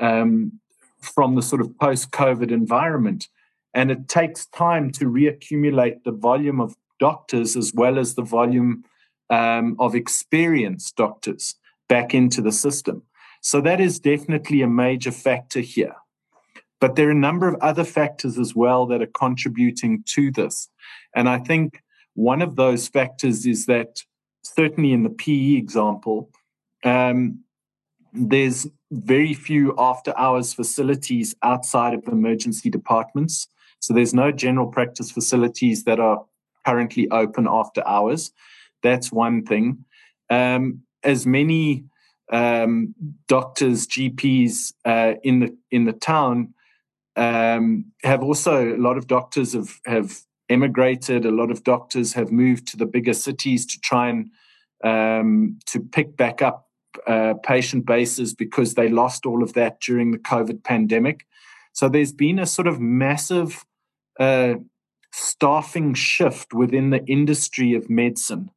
um, 0.01 0.61
from 1.01 1.37
the 1.37 1.43
sort 1.43 1.61
of 1.61 1.79
post-COVID 1.79 2.51
environment, 2.51 3.29
and 3.73 3.91
it 3.91 4.09
takes 4.09 4.47
time 4.47 4.91
to 4.91 5.05
reaccumulate 5.05 6.03
the 6.05 6.13
volume 6.13 6.61
of 6.61 6.77
doctors 6.99 7.57
as 7.57 7.73
well 7.73 7.99
as 7.99 8.15
the 8.15 8.23
volume 8.23 8.85
um, 9.31 9.77
of 9.79 9.95
experienced 9.95 10.97
doctors 10.97 11.55
back 11.89 12.15
into 12.15 12.43
the 12.43 12.53
system. 12.53 13.03
So 13.41 13.61
that 13.61 13.81
is 13.81 14.01
definitely 14.01 14.63
a 14.63 14.69
major 14.69 15.13
factor 15.13 15.61
here. 15.61 15.95
But 16.81 16.97
there 16.97 17.09
are 17.09 17.13
a 17.13 17.15
number 17.15 17.49
of 17.49 17.57
other 17.61 17.85
factors 17.85 18.39
as 18.39 18.55
well 18.55 18.87
that 18.87 19.03
are 19.03 19.07
contributing 19.07 20.03
to 20.15 20.31
this. 20.31 20.69
And 21.15 21.29
I 21.29 21.39
think 21.39 21.83
one 22.19 22.43
of 22.43 22.57
those 22.57 22.89
factors 22.89 23.47
is 23.47 23.67
that, 23.67 24.03
certainly 24.43 24.93
in 24.93 25.05
the 25.05 25.11
PE 25.11 25.57
example, 25.57 26.31
um, 26.85 27.45
there's 28.13 28.67
very 28.91 29.35
few 29.35 29.73
after 29.79 30.13
hours 30.19 30.53
facilities 30.53 31.37
outside 31.45 31.95
of 31.95 32.09
emergency 32.09 32.71
departments. 32.71 33.47
So 33.79 33.95
there's 33.95 34.15
no 34.15 34.33
general 34.33 34.67
practice 34.67 35.13
facilities 35.13 35.85
that 35.85 36.01
are 36.01 36.25
currently 36.67 37.09
open 37.11 37.47
after 37.49 37.87
hours. 37.87 38.33
That's 38.83 39.13
one 39.13 39.45
thing. 39.45 39.85
Um, 40.29 40.83
as 41.05 41.25
many 41.25 41.85
um, 42.33 42.97
doctors, 43.29 43.87
GPs 43.87 44.73
uh, 44.85 45.15
in 45.23 45.39
the 45.39 45.57
in 45.71 45.85
the 45.85 45.93
town 45.93 46.55
um, 47.15 47.93
have 48.03 48.25
also 48.25 48.75
a 48.75 48.77
lot 48.77 48.99
of 48.99 49.07
doctors 49.07 49.53
have 49.53 49.71
have 49.87 50.21
emigrated. 50.49 51.25
A 51.25 51.31
lot 51.31 51.51
of 51.51 51.65
doctors 51.65 52.13
have 52.15 52.33
moved 52.33 52.67
to 52.69 52.77
the 52.77 52.87
bigger 52.87 53.15
cities 53.15 53.67
to 53.67 53.81
try 53.81 54.09
and 54.09 54.31
um, 54.85 55.59
to 55.67 55.81
pick 55.81 56.17
back 56.17 56.43
up 56.43 56.69
uh, 57.07 57.35
patient 57.43 57.87
bases 57.87 58.35
because 58.35 58.75
they 58.75 58.89
lost 58.89 59.27
all 59.27 59.43
of 59.43 59.53
that 59.55 59.81
during 59.81 60.11
the 60.11 60.19
COVID 60.19 60.65
pandemic. 60.65 61.27
So 61.73 61.89
there's 61.89 62.13
been 62.13 62.39
a 62.39 62.47
sort 62.47 62.67
of 62.67 62.81
massive 62.81 63.65
uh, 64.19 64.55
staffing 65.13 65.95
shift 65.95 66.53
within 66.53 66.91
the 66.91 67.05
industry 67.07 67.75
of 67.75 67.89
medicine 67.89 68.51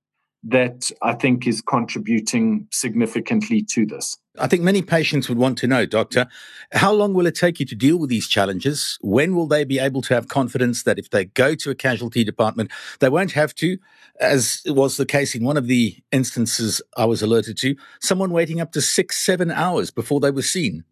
that 0.44 0.90
I 1.02 1.14
think 1.14 1.46
is 1.46 1.62
contributing 1.62 2.68
significantly 2.72 3.62
to 3.64 3.86
this. 3.86 4.18
I 4.40 4.48
think 4.48 4.64
many 4.64 4.82
patients 4.82 5.28
would 5.30 5.38
want 5.38 5.58
to 5.60 5.68
know, 5.68 5.86
Doctor, 5.86 6.28
how 6.72 6.94
long 6.94 7.14
will 7.14 7.28
it 7.28 7.36
take 7.36 7.60
you 7.60 7.66
to 7.66 7.76
deal 7.76 7.98
with 7.98 8.10
these 8.10 8.28
challenges? 8.28 8.98
When 9.02 9.36
will 9.36 9.46
they 9.46 9.66
be 9.66 9.78
able 9.78 10.02
to 10.04 10.16
have 10.16 10.30
confidence 10.30 10.84
that 10.84 10.98
if 10.98 11.10
they 11.10 11.26
go 11.26 11.54
to 11.56 11.70
a 11.70 11.76
casualty 11.76 12.24
department, 12.24 12.72
they 13.00 13.10
won't 13.10 13.34
have 13.34 13.54
to, 13.56 13.78
as 14.20 14.62
was 14.66 14.98
the 14.98 15.06
case 15.06 15.36
in 15.36 15.44
one 15.44 15.58
of 15.58 15.68
the 15.68 15.98
instances 16.12 16.82
I 16.98 17.06
was 17.06 17.22
alerted 17.22 17.58
to, 17.60 17.76
someone 18.00 18.32
waiting 18.32 18.62
up 18.62 18.72
to 18.72 18.82
six, 18.82 19.18
seven 19.18 19.52
hours 19.52 19.92
before 19.92 20.22
they 20.22 20.32
were 20.32 20.42
seen? 20.42 20.86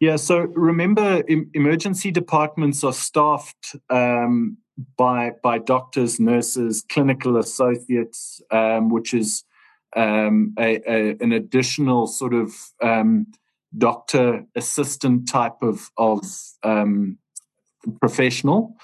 Yeah, 0.00 0.16
so 0.16 0.40
remember, 0.40 1.22
emergency 1.54 2.10
departments 2.10 2.82
are 2.82 2.92
staffed 2.92 3.76
um, 3.88 4.58
by 4.96 5.32
by 5.42 5.58
doctors, 5.58 6.18
nurses, 6.18 6.84
clinical 6.88 7.36
associates, 7.36 8.40
um, 8.50 8.88
which 8.88 9.14
is 9.14 9.44
um, 9.96 10.54
a, 10.58 10.80
a, 10.90 11.16
an 11.20 11.32
additional 11.32 12.06
sort 12.06 12.34
of 12.34 12.52
um, 12.82 13.26
doctor 13.76 14.44
assistant 14.54 15.28
type 15.28 15.62
of 15.62 15.90
of 15.96 16.24
um, 16.62 17.18
professional. 18.00 18.76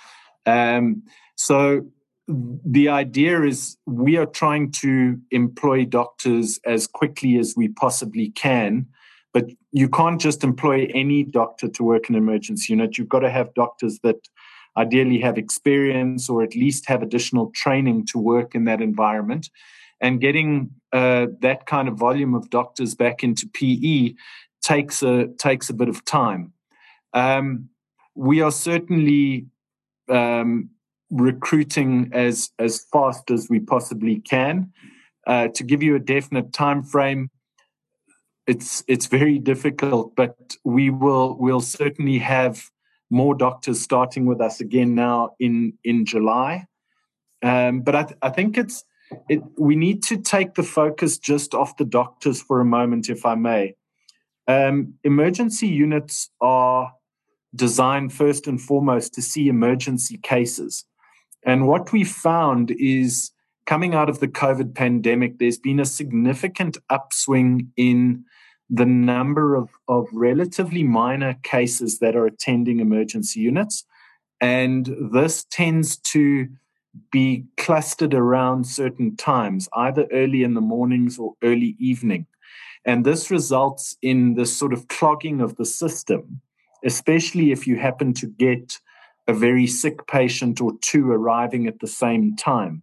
Um, 0.46 1.02
so 1.36 1.86
the 2.28 2.88
idea 2.88 3.42
is 3.42 3.76
we 3.86 4.16
are 4.16 4.26
trying 4.26 4.70
to 4.70 5.18
employ 5.30 5.84
doctors 5.84 6.60
as 6.64 6.86
quickly 6.86 7.38
as 7.38 7.54
we 7.56 7.68
possibly 7.68 8.30
can. 8.30 8.86
But 9.32 9.50
you 9.72 9.88
can't 9.88 10.20
just 10.20 10.42
employ 10.42 10.90
any 10.92 11.22
doctor 11.22 11.68
to 11.68 11.84
work 11.84 12.08
in 12.08 12.16
an 12.16 12.22
emergency 12.22 12.72
unit. 12.72 12.98
You've 12.98 13.08
got 13.08 13.20
to 13.20 13.30
have 13.30 13.54
doctors 13.54 14.00
that 14.02 14.28
ideally 14.76 15.20
have 15.20 15.38
experience 15.38 16.28
or 16.28 16.42
at 16.42 16.54
least 16.54 16.88
have 16.88 17.02
additional 17.02 17.50
training 17.54 18.06
to 18.06 18.18
work 18.18 18.54
in 18.54 18.64
that 18.64 18.80
environment. 18.80 19.50
And 20.00 20.20
getting 20.20 20.70
uh, 20.92 21.26
that 21.40 21.66
kind 21.66 21.88
of 21.88 21.96
volume 21.96 22.34
of 22.34 22.50
doctors 22.50 22.94
back 22.94 23.22
into 23.22 23.48
PE 23.52 24.14
takes 24.62 25.02
a 25.02 25.26
takes 25.38 25.68
a 25.70 25.74
bit 25.74 25.88
of 25.88 26.04
time. 26.04 26.52
Um, 27.12 27.68
we 28.14 28.40
are 28.40 28.52
certainly 28.52 29.46
um, 30.08 30.70
recruiting 31.10 32.10
as 32.12 32.50
as 32.58 32.84
fast 32.92 33.30
as 33.30 33.48
we 33.50 33.60
possibly 33.60 34.20
can. 34.20 34.72
uh, 35.26 35.48
to 35.48 35.62
give 35.62 35.82
you 35.82 35.94
a 35.94 36.00
definite 36.00 36.52
time 36.52 36.82
frame, 36.82 37.30
it's 38.46 38.82
it's 38.88 39.06
very 39.06 39.38
difficult. 39.38 40.16
But 40.16 40.56
we 40.64 40.90
will 40.90 41.36
will 41.38 41.60
certainly 41.60 42.18
have 42.18 42.62
more 43.10 43.34
doctors 43.34 43.80
starting 43.80 44.24
with 44.24 44.40
us 44.40 44.60
again 44.60 44.94
now 44.94 45.30
in 45.38 45.74
in 45.84 46.06
July. 46.06 46.66
Um, 47.42 47.80
but 47.80 47.94
I, 47.96 48.02
th- 48.04 48.18
I 48.22 48.30
think 48.30 48.56
it's 48.56 48.84
it, 49.28 49.42
we 49.58 49.76
need 49.76 50.02
to 50.04 50.16
take 50.16 50.54
the 50.54 50.62
focus 50.62 51.18
just 51.18 51.54
off 51.54 51.76
the 51.76 51.84
doctors 51.84 52.40
for 52.40 52.60
a 52.60 52.64
moment, 52.64 53.08
if 53.08 53.26
I 53.26 53.34
may. 53.34 53.74
Um, 54.46 54.94
emergency 55.04 55.68
units 55.68 56.30
are 56.40 56.92
designed 57.54 58.12
first 58.12 58.46
and 58.46 58.60
foremost 58.60 59.14
to 59.14 59.22
see 59.22 59.48
emergency 59.48 60.18
cases. 60.18 60.84
And 61.44 61.66
what 61.66 61.92
we 61.92 62.04
found 62.04 62.70
is 62.70 63.32
coming 63.66 63.94
out 63.94 64.08
of 64.08 64.20
the 64.20 64.28
COVID 64.28 64.74
pandemic, 64.74 65.38
there's 65.38 65.58
been 65.58 65.80
a 65.80 65.84
significant 65.84 66.76
upswing 66.88 67.72
in 67.76 68.24
the 68.70 68.86
number 68.86 69.56
of, 69.56 69.68
of 69.88 70.06
relatively 70.12 70.84
minor 70.84 71.34
cases 71.42 71.98
that 71.98 72.14
are 72.14 72.26
attending 72.26 72.78
emergency 72.78 73.40
units. 73.40 73.84
And 74.40 74.94
this 75.12 75.44
tends 75.50 75.96
to 75.98 76.48
be 77.10 77.44
clustered 77.56 78.14
around 78.14 78.66
certain 78.66 79.16
times, 79.16 79.68
either 79.74 80.06
early 80.12 80.42
in 80.42 80.54
the 80.54 80.60
mornings 80.60 81.18
or 81.18 81.34
early 81.42 81.76
evening. 81.78 82.26
And 82.84 83.04
this 83.04 83.30
results 83.30 83.96
in 84.00 84.34
this 84.34 84.56
sort 84.56 84.72
of 84.72 84.88
clogging 84.88 85.40
of 85.40 85.56
the 85.56 85.66
system, 85.66 86.40
especially 86.84 87.52
if 87.52 87.66
you 87.66 87.76
happen 87.76 88.14
to 88.14 88.26
get 88.26 88.78
a 89.28 89.34
very 89.34 89.66
sick 89.66 90.06
patient 90.06 90.60
or 90.60 90.72
two 90.80 91.10
arriving 91.10 91.66
at 91.66 91.80
the 91.80 91.86
same 91.86 92.36
time. 92.36 92.82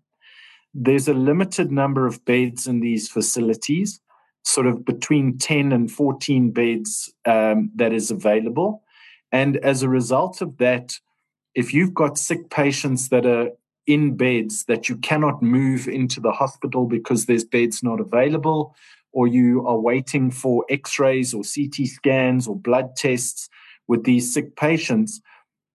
There's 0.73 1.07
a 1.07 1.13
limited 1.13 1.71
number 1.71 2.05
of 2.05 2.23
beds 2.25 2.67
in 2.67 2.79
these 2.79 3.09
facilities, 3.09 3.99
sort 4.47 4.65
of 4.65 4.85
between 4.85 5.37
10 5.37 5.73
and 5.73 5.91
14 5.91 6.51
beds 6.51 7.13
um, 7.25 7.69
that 7.75 7.91
is 7.91 8.09
available. 8.09 8.81
And 9.29 9.57
as 9.57 9.83
a 9.83 9.89
result 9.89 10.41
of 10.41 10.57
that, 10.57 10.97
if 11.53 11.73
you've 11.73 11.93
got 11.93 12.17
sick 12.17 12.49
patients 12.49 13.09
that 13.09 13.25
are 13.25 13.49
in 13.87 14.15
beds 14.15 14.63
that 14.65 14.87
you 14.87 14.95
cannot 14.95 15.43
move 15.43 15.89
into 15.89 16.21
the 16.21 16.31
hospital 16.31 16.85
because 16.85 17.25
there's 17.25 17.43
beds 17.43 17.83
not 17.83 17.99
available, 17.99 18.73
or 19.11 19.27
you 19.27 19.67
are 19.67 19.79
waiting 19.79 20.31
for 20.31 20.65
x 20.69 20.97
rays 20.97 21.33
or 21.33 21.43
CT 21.43 21.85
scans 21.87 22.47
or 22.47 22.55
blood 22.55 22.95
tests 22.95 23.49
with 23.89 24.05
these 24.05 24.33
sick 24.33 24.55
patients, 24.55 25.19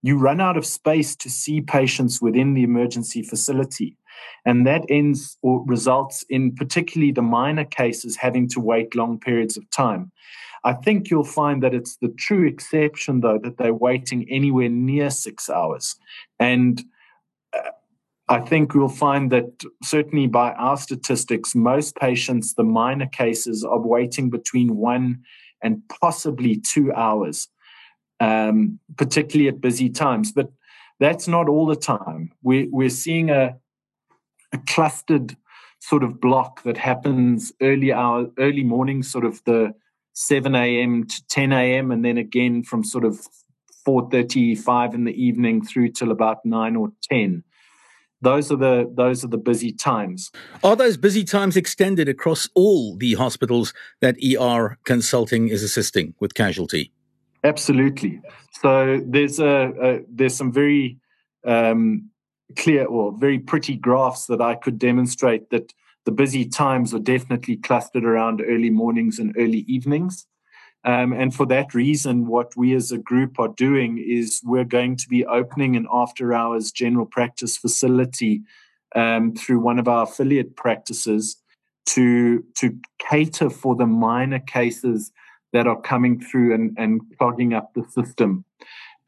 you 0.03 0.17
run 0.17 0.41
out 0.41 0.57
of 0.57 0.65
space 0.65 1.15
to 1.17 1.29
see 1.29 1.61
patients 1.61 2.23
within 2.23 2.55
the 2.55 2.63
emergency 2.63 3.23
facility. 3.23 3.97
And 4.45 4.67
that 4.67 4.85
ends 4.89 5.37
or 5.43 5.65
results 5.67 6.25
in 6.29 6.55
particularly 6.55 7.13
the 7.13 7.23
minor 7.23 7.65
cases 7.65 8.17
having 8.17 8.49
to 8.49 8.61
wait 8.61 8.95
long 8.95 9.19
periods 9.19 9.57
of 9.57 9.69
time. 9.71 10.11
I 10.65 10.75
think 10.75 11.11
you'll 11.11 11.25
find 11.25 11.63
that 11.63 11.75
it's 11.75 11.97
the 11.97 12.09
true 12.09 12.47
exception, 12.47 13.21
though, 13.21 13.39
that 13.39 13.57
they're 13.59 13.75
waiting 13.75 14.27
anywhere 14.31 14.69
near 14.69 15.11
six 15.11 15.51
hours. 15.51 15.97
And 16.39 16.83
uh, 17.53 17.71
I 18.29 18.41
think 18.41 18.75
we'll 18.75 18.89
find 18.89 19.33
that 19.33 19.65
certainly 19.83 20.29
by 20.29 20.53
our 20.53 20.77
statistics, 20.77 21.55
most 21.55 21.97
patients, 21.97 22.55
the 22.55 22.65
minor 22.65 23.07
cases, 23.07 23.65
are 23.65 23.81
waiting 23.81 24.31
between 24.31 24.77
one 24.77 25.23
and 25.63 25.83
possibly 26.01 26.57
two 26.57 26.93
hours, 26.93 27.49
um, 28.21 28.79
particularly 28.97 29.49
at 29.49 29.61
busy 29.61 29.91
times. 29.91 30.33
But 30.33 30.51
that's 31.01 31.27
not 31.27 31.49
all 31.49 31.67
the 31.67 31.77
time. 31.77 32.31
We, 32.43 32.69
we're 32.69 32.89
seeing 32.89 33.31
a, 33.31 33.57
a 34.53 34.59
clustered 34.67 35.37
sort 35.81 36.03
of 36.05 36.21
block 36.21 36.63
that 36.63 36.77
happens 36.77 37.53
early 37.61 37.93
hour, 37.93 38.29
early 38.39 38.63
morning, 38.63 39.03
sort 39.03 39.25
of 39.25 39.43
the 39.45 39.75
7 40.15 40.55
a.m. 40.55 41.07
to 41.07 41.27
10 41.29 41.53
a.m., 41.53 41.91
and 41.91 42.05
then 42.05 42.19
again 42.19 42.63
from 42.63 42.85
sort 42.85 43.05
of 43.05 43.27
4:35 43.87 44.95
in 44.95 45.05
the 45.05 45.13
evening 45.13 45.65
through 45.65 45.89
till 45.89 46.13
about 46.13 46.45
9 46.45 46.77
or 46.77 46.93
10 47.11 47.43
those 48.23 48.53
are 48.53 48.57
the 48.57 48.91
those 48.95 49.25
are 49.25 49.29
the 49.29 49.37
busy 49.37 49.73
times. 49.73 50.31
Are 50.63 50.77
those 50.77 50.97
busy 50.97 51.25
times 51.25 51.57
extended 51.57 52.09
across 52.09 52.49
all 52.55 52.97
the 52.97 53.15
hospitals 53.15 53.75
that 54.01 54.17
ER 54.25 54.79
consulting 54.85 55.49
is 55.49 55.63
assisting 55.63 56.15
with 56.21 56.35
casualty? 56.35 56.93
Absolutely. 57.45 58.21
So 58.61 59.01
there's 59.05 59.41
a, 59.41 59.73
a 59.83 60.01
there's 60.09 60.37
some 60.37 60.53
very 60.53 60.99
um, 61.45 62.11
clear 62.57 62.85
or 62.87 63.17
very 63.17 63.39
pretty 63.39 63.77
graphs 63.77 64.27
that 64.27 64.41
I 64.41 64.55
could 64.55 64.79
demonstrate 64.79 65.51
that 65.51 65.73
the 66.05 66.13
busy 66.13 66.45
times 66.45 66.93
are 66.93 66.99
definitely 66.99 67.57
clustered 67.57 68.05
around 68.05 68.43
early 68.47 68.71
mornings 68.71 69.19
and 69.19 69.35
early 69.39 69.65
evenings. 69.69 70.27
Um, 70.85 71.13
and 71.13 71.33
for 71.33 71.47
that 71.47 71.75
reason, 71.75 72.27
what 72.27 72.57
we 72.57 72.75
as 72.75 72.91
a 72.91 72.99
group 72.99 73.39
are 73.39 73.55
doing 73.57 74.05
is 74.05 74.41
we're 74.45 74.65
going 74.65 74.97
to 74.97 75.09
be 75.09 75.25
opening 75.25 75.77
an 75.77 75.87
after 75.93 76.35
hours 76.35 76.73
general 76.73 77.07
practice 77.07 77.57
facility 77.57 78.43
um, 78.97 79.35
through 79.35 79.61
one 79.61 79.79
of 79.79 79.87
our 79.87 80.05
affiliate 80.05 80.57
practices 80.57 81.37
to, 81.87 82.45
to 82.57 82.77
cater 82.99 83.49
for 83.49 83.77
the 83.77 83.87
minor 83.87 84.41
cases 84.41 85.13
that 85.53 85.67
are 85.67 85.81
coming 85.81 86.21
through 86.21 86.55
and, 86.55 86.75
and 86.77 87.01
clogging 87.17 87.55
up 87.55 87.73
the 87.75 87.85
system. 87.91 88.45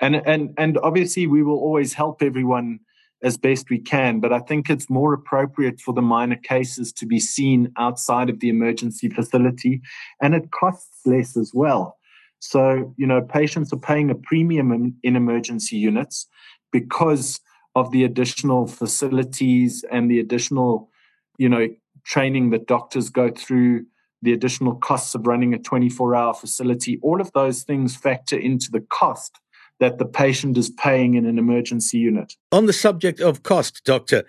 And, 0.01 0.17
and, 0.17 0.55
and 0.59 0.79
obviously, 0.79 1.27
we 1.27 1.43
will 1.43 1.59
always 1.59 1.93
help 1.93 2.23
everyone 2.23 2.81
as 3.25 3.39
best 3.39 3.71
we 3.71 3.79
can. 3.79 4.21
But 4.21 4.33
I 4.33 4.39
think 4.39 4.69
it's 4.69 4.91
more 4.91 5.15
appropriate 5.15 5.81
for 5.81 5.95
the 5.95 6.03
minor 6.03 6.37
cases 6.37 6.93
to 6.93 7.07
be 7.07 7.19
seen 7.19 7.73
outside 7.79 8.29
of 8.31 8.39
the 8.39 8.51
emergency 8.51 9.09
facility, 9.09 9.81
and 10.23 10.35
it 10.35 10.51
costs 10.53 11.01
less 11.07 11.37
as 11.37 11.53
well. 11.55 11.97
So, 12.39 12.95
you 12.99 13.07
know, 13.07 13.23
patients 13.23 13.73
are 13.73 13.79
paying 13.79 14.11
a 14.11 14.15
premium 14.15 14.95
in, 15.03 15.17
emergency 15.17 15.77
units 15.77 16.27
because 16.71 17.41
of 17.75 17.91
the 17.91 18.05
additional 18.05 18.67
facilities 18.67 19.85
and 19.91 20.11
the 20.11 20.21
additional, 20.21 20.91
you 21.39 21.49
know, 21.49 21.69
training 22.05 22.51
that 22.51 22.67
doctors 22.67 23.09
go 23.09 23.31
through, 23.31 23.87
the 24.21 24.35
additional 24.35 24.75
costs 24.75 25.15
of 25.15 25.27
running 25.27 25.55
a 25.55 25.59
24 25.59 26.15
hour 26.15 26.35
facility. 26.35 26.99
All 27.03 27.21
of 27.21 27.33
those 27.33 27.63
things 27.63 27.97
factor 27.97 28.37
into 28.37 28.71
the 28.71 28.81
cost 28.81 29.41
that 29.81 29.99
the 29.99 30.07
patient 30.07 30.57
is 30.57 30.71
paying 30.71 31.15
in 31.15 31.27
an 31.27 31.39
emergency 31.39 31.99
unit. 31.99 32.35
On 32.53 32.67
the 32.67 32.73
subject 32.73 33.21
of 33.21 33.43
cost, 33.43 33.83
Doctor, 33.85 34.25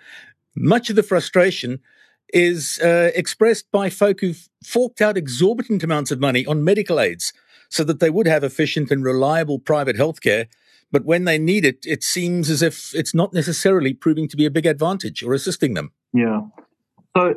much 0.54 0.90
of 0.90 0.96
the 0.96 1.02
frustration 1.02 1.80
is 2.30 2.78
uh, 2.82 3.10
expressed 3.14 3.70
by 3.70 3.88
folk 3.90 4.20
who've 4.20 4.48
forked 4.64 5.00
out 5.00 5.16
exorbitant 5.16 5.82
amounts 5.82 6.10
of 6.10 6.18
money 6.18 6.44
on 6.46 6.64
medical 6.64 6.98
aids 6.98 7.32
so 7.68 7.84
that 7.84 8.00
they 8.00 8.10
would 8.10 8.26
have 8.26 8.44
efficient 8.44 8.90
and 8.90 9.04
reliable 9.04 9.58
private 9.58 9.96
healthcare. 9.96 10.46
But 10.92 11.04
when 11.04 11.24
they 11.24 11.38
need 11.38 11.64
it, 11.64 11.84
it 11.84 12.02
seems 12.04 12.48
as 12.48 12.62
if 12.62 12.94
it's 12.94 13.14
not 13.14 13.32
necessarily 13.32 13.92
proving 13.92 14.28
to 14.28 14.36
be 14.36 14.46
a 14.46 14.50
big 14.50 14.66
advantage 14.66 15.22
or 15.22 15.34
assisting 15.34 15.74
them. 15.74 15.92
Yeah. 16.12 16.42
So, 17.16 17.34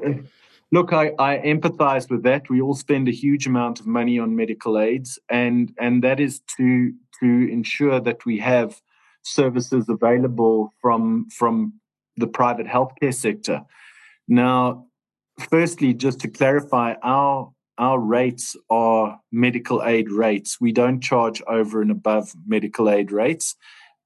look, 0.71 0.93
I, 0.93 1.11
I 1.17 1.37
empathize 1.37 2.09
with 2.09 2.23
that. 2.23 2.49
We 2.49 2.61
all 2.61 2.75
spend 2.75 3.07
a 3.07 3.11
huge 3.11 3.47
amount 3.47 3.79
of 3.79 3.87
money 3.87 4.19
on 4.19 4.35
medical 4.35 4.77
aids, 4.77 5.17
and 5.29 5.73
and 5.79 6.03
that 6.03 6.19
is 6.19 6.41
to 6.57 6.93
to 7.21 7.51
ensure 7.51 7.99
that 7.99 8.25
we 8.25 8.37
have 8.39 8.81
services 9.23 9.87
available 9.89 10.73
from 10.81 11.27
from 11.29 11.73
the 12.17 12.27
private 12.27 12.67
healthcare 12.67 13.13
sector. 13.13 13.61
Now, 14.27 14.85
firstly, 15.49 15.93
just 15.93 16.19
to 16.21 16.27
clarify, 16.27 16.95
our 17.03 17.51
our 17.77 17.99
rates 17.99 18.55
are 18.69 19.19
medical 19.31 19.83
aid 19.83 20.11
rates. 20.11 20.59
We 20.59 20.73
don't 20.73 21.01
charge 21.01 21.41
over 21.47 21.81
and 21.81 21.91
above 21.91 22.33
medical 22.45 22.89
aid 22.89 23.11
rates. 23.11 23.55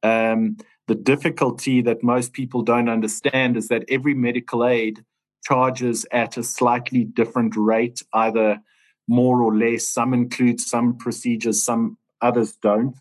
Um, 0.04 0.58
the 0.88 0.96
difficulty 0.96 1.82
that 1.82 2.04
most 2.04 2.34
people 2.34 2.62
don't 2.62 2.90
understand 2.90 3.58
is 3.58 3.70
that 3.70 3.86
every 3.90 4.14
medical 4.14 4.66
aid 4.66 5.04
charges 5.44 6.06
at 6.12 6.38
a 6.38 6.44
slightly 6.44 7.04
different 7.04 7.56
rate, 7.56 8.02
either 8.14 8.60
more 9.08 9.42
or 9.42 9.56
less. 9.56 9.88
Some 9.88 10.14
include 10.14 10.60
some 10.60 10.98
procedures, 10.98 11.64
some 11.64 11.98
others 12.22 12.54
don't. 12.62 12.96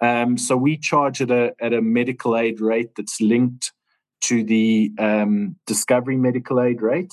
Um, 0.00 0.38
so 0.38 0.56
we 0.56 0.76
charge 0.76 1.20
at 1.20 1.30
a 1.30 1.54
at 1.60 1.72
a 1.72 1.82
medical 1.82 2.36
aid 2.36 2.60
rate 2.60 2.90
that's 2.96 3.20
linked 3.20 3.72
to 4.20 4.44
the 4.44 4.92
um, 4.98 5.56
discovery 5.66 6.16
medical 6.16 6.60
aid 6.60 6.82
rate, 6.82 7.12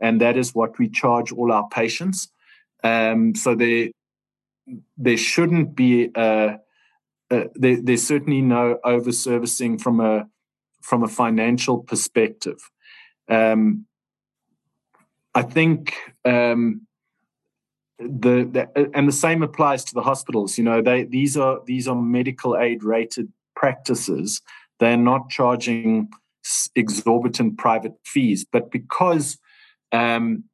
and 0.00 0.20
that 0.20 0.36
is 0.36 0.54
what 0.54 0.78
we 0.78 0.88
charge 0.88 1.32
all 1.32 1.52
our 1.52 1.68
patients. 1.68 2.28
Um, 2.82 3.34
so 3.34 3.54
there 3.54 3.88
there 4.96 5.16
shouldn't 5.16 5.74
be 5.74 6.10
a, 6.14 6.58
a, 7.30 7.44
there, 7.54 7.80
there's 7.82 8.06
certainly 8.06 8.40
no 8.40 8.78
over 8.84 9.12
servicing 9.12 9.78
from 9.78 10.00
a 10.00 10.26
from 10.80 11.02
a 11.02 11.08
financial 11.08 11.80
perspective. 11.80 12.58
Um, 13.28 13.86
I 15.34 15.42
think 15.42 15.94
um, 16.24 16.86
the, 18.02 18.48
the, 18.74 18.90
and 18.94 19.08
the 19.08 19.12
same 19.12 19.42
applies 19.42 19.84
to 19.84 19.94
the 19.94 20.02
hospitals. 20.02 20.58
You 20.58 20.64
know, 20.64 20.82
they 20.82 21.04
these 21.04 21.36
are 21.36 21.60
these 21.66 21.88
are 21.88 21.96
medical 21.96 22.56
aid 22.56 22.82
rated 22.82 23.32
practices. 23.54 24.40
They're 24.78 24.96
not 24.96 25.30
charging 25.30 26.10
exorbitant 26.74 27.58
private 27.58 27.94
fees, 28.04 28.44
but 28.50 28.70
because 28.70 29.38
um, 29.92 30.44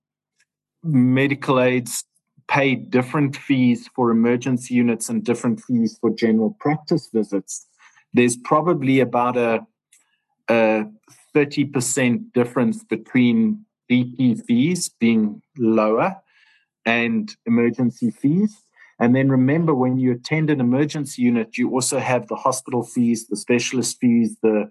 medical 0.83 1.61
aids 1.61 2.05
pay 2.49 2.75
different 2.75 3.37
fees 3.37 3.89
for 3.95 4.11
emergency 4.11 4.75
units 4.75 5.09
and 5.09 5.25
different 5.25 5.63
fees 5.63 5.99
for 6.01 6.11
general 6.11 6.57
practice 6.61 7.09
visits, 7.13 7.67
there's 8.13 8.37
probably 8.37 9.01
about 9.01 9.37
a, 9.37 9.67
a 10.49 10.85
30% 11.35 12.33
difference 12.33 12.85
between 12.85 13.65
GP 13.91 14.45
fees 14.47 14.89
being 14.89 15.43
lower 15.57 16.17
and 16.89 17.37
emergency 17.45 18.11
fees. 18.11 18.65
And 18.99 19.15
then 19.15 19.29
remember, 19.29 19.75
when 19.75 19.99
you 19.99 20.13
attend 20.13 20.51
an 20.51 20.61
emergency 20.61 21.23
unit, 21.23 21.59
you 21.59 21.71
also 21.71 21.99
have 21.99 22.27
the 22.27 22.35
hospital 22.35 22.83
fees, 22.83 23.29
the 23.29 23.37
specialist 23.37 23.99
fees, 24.01 24.37
the 24.43 24.71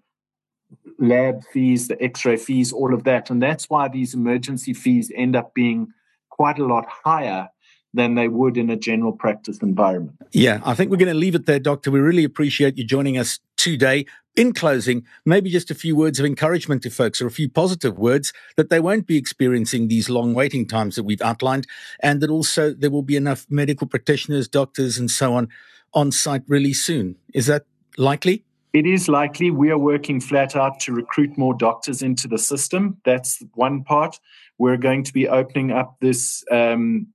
lab 0.99 1.43
fees, 1.53 1.87
the 1.87 2.01
x 2.03 2.25
ray 2.25 2.35
fees, 2.35 2.73
all 2.73 2.93
of 2.93 3.03
that. 3.03 3.29
And 3.29 3.41
that's 3.41 3.69
why 3.69 3.87
these 3.87 4.13
emergency 4.13 4.73
fees 4.73 5.11
end 5.15 5.35
up 5.35 5.53
being 5.53 5.87
quite 6.29 6.59
a 6.59 6.65
lot 6.65 6.85
higher 7.05 7.49
than 7.93 8.15
they 8.15 8.27
would 8.27 8.57
in 8.57 8.69
a 8.69 8.75
general 8.75 9.13
practice 9.13 9.59
environment. 9.59 10.17
Yeah, 10.31 10.59
I 10.65 10.73
think 10.73 10.91
we're 10.91 10.97
going 10.97 11.13
to 11.13 11.19
leave 11.19 11.35
it 11.35 11.45
there, 11.45 11.59
Doctor. 11.59 11.89
We 11.91 11.99
really 11.99 12.25
appreciate 12.25 12.77
you 12.77 12.83
joining 12.83 13.17
us 13.17 13.39
today. 13.55 14.05
In 14.37 14.53
closing, 14.53 15.03
maybe 15.25 15.49
just 15.49 15.71
a 15.71 15.75
few 15.75 15.95
words 15.95 16.19
of 16.19 16.25
encouragement 16.25 16.83
to 16.83 16.91
folks 16.91 17.19
or 17.19 17.25
a 17.25 17.31
few 17.31 17.49
positive 17.49 17.97
words 17.97 18.31
that 18.55 18.69
they 18.69 18.79
won't 18.79 19.07
be 19.07 19.17
experiencing 19.17 19.87
these 19.87 20.11
long 20.11 20.35
waiting 20.35 20.67
times 20.67 20.95
that 20.95 21.05
we've 21.05 21.23
outlined, 21.23 21.65
and 22.01 22.21
that 22.21 22.29
also 22.29 22.71
there 22.71 22.91
will 22.91 23.01
be 23.01 23.15
enough 23.15 23.47
medical 23.49 23.87
practitioners, 23.87 24.47
doctors, 24.47 24.99
and 24.99 25.09
so 25.09 25.33
on 25.33 25.49
on 25.95 26.11
site 26.11 26.43
really 26.47 26.71
soon. 26.71 27.15
Is 27.33 27.47
that 27.47 27.65
likely? 27.97 28.45
It 28.73 28.85
is 28.85 29.09
likely. 29.09 29.49
We 29.49 29.71
are 29.71 29.77
working 29.79 30.21
flat 30.21 30.55
out 30.55 30.79
to 30.81 30.93
recruit 30.93 31.35
more 31.35 31.55
doctors 31.55 32.03
into 32.03 32.27
the 32.27 32.37
system. 32.37 32.97
That's 33.05 33.41
one 33.55 33.83
part. 33.83 34.19
We're 34.59 34.77
going 34.77 35.03
to 35.05 35.13
be 35.13 35.27
opening 35.27 35.71
up 35.71 35.95
this 35.99 36.43
um, 36.51 37.07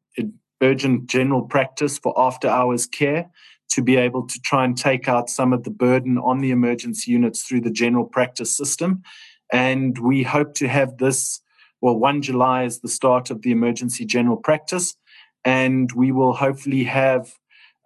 urgent 0.61 1.07
general 1.07 1.43
practice 1.43 1.99
for 1.99 2.15
after 2.17 2.49
hours 2.49 2.87
care 2.87 3.31
to 3.73 3.83
be 3.83 3.97
able 3.97 4.27
to 4.27 4.41
try 4.41 4.65
and 4.65 4.77
take 4.77 5.09
out 5.09 5.31
some 5.31 5.53
of 5.53 5.65
the 5.65 5.71
burden 5.71 6.19
on 6.19 6.41
the 6.41 6.51
emergency 6.51 7.11
units 7.11 7.43
through 7.43 7.63
the 7.63 7.71
general 7.71 8.05
practice 8.05 8.55
system. 8.55 9.03
And 9.53 9.99
we 9.99 10.23
hope 10.23 10.55
to 10.55 10.69
have 10.69 10.99
this, 10.99 11.41
well, 11.81 11.97
1 11.99 12.23
July 12.23 12.65
is 12.65 12.81
the 12.81 12.89
start 12.89 13.31
of 13.31 13.43
the 13.43 13.51
emergency 13.51 14.05
general 14.05 14.37
practice. 14.37 14.95
And 15.45 15.91
we 15.93 16.13
will 16.13 16.35
hopefully 16.35 16.85
have 16.85 17.33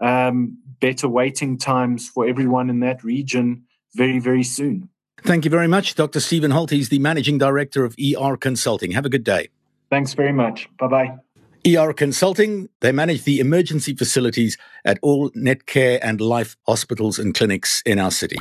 um, 0.01 0.59
better 0.81 1.09
waiting 1.09 1.57
times 1.57 2.09
for 2.09 2.27
everyone 2.27 2.68
in 2.68 2.81
that 2.81 3.03
region 3.03 3.64
very, 3.94 4.18
very 4.18 4.42
soon. 4.42 4.88
Thank 5.22 5.44
you 5.44 5.51
very 5.51 5.68
much, 5.68 5.94
Dr. 5.94 6.20
Stephen 6.20 6.51
Holt. 6.51 6.70
He's 6.70 6.88
the 6.88 6.99
Managing 6.99 7.38
Director 7.38 7.85
of 7.85 7.96
ER 7.99 8.37
Consulting. 8.37 8.90
Have 8.90 9.07
a 9.07 9.09
good 9.09 9.25
day. 9.25 9.49
Thanks 9.88 10.12
very 10.14 10.33
much. 10.33 10.68
Bye 10.79 10.88
bye. 10.88 11.18
ER 11.66 11.92
Consulting, 11.92 12.68
they 12.81 12.92
manage 12.92 13.24
the 13.24 13.40
emergency 13.40 13.92
facilities 13.94 14.57
at 14.85 14.98
all 15.02 15.31
Netcare 15.31 15.98
and 16.00 16.20
Life 16.20 16.57
hospitals 16.66 17.18
and 17.18 17.35
clinics 17.35 17.83
in 17.85 17.98
our 17.98 18.12
city. 18.12 18.37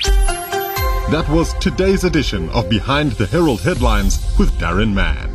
That 1.09 1.27
was 1.29 1.53
today's 1.55 2.03
edition 2.03 2.49
of 2.49 2.69
Behind 2.69 3.13
the 3.13 3.25
Herald 3.25 3.61
Headlines 3.61 4.19
with 4.37 4.51
Darren 4.59 4.93
Mann. 4.93 5.34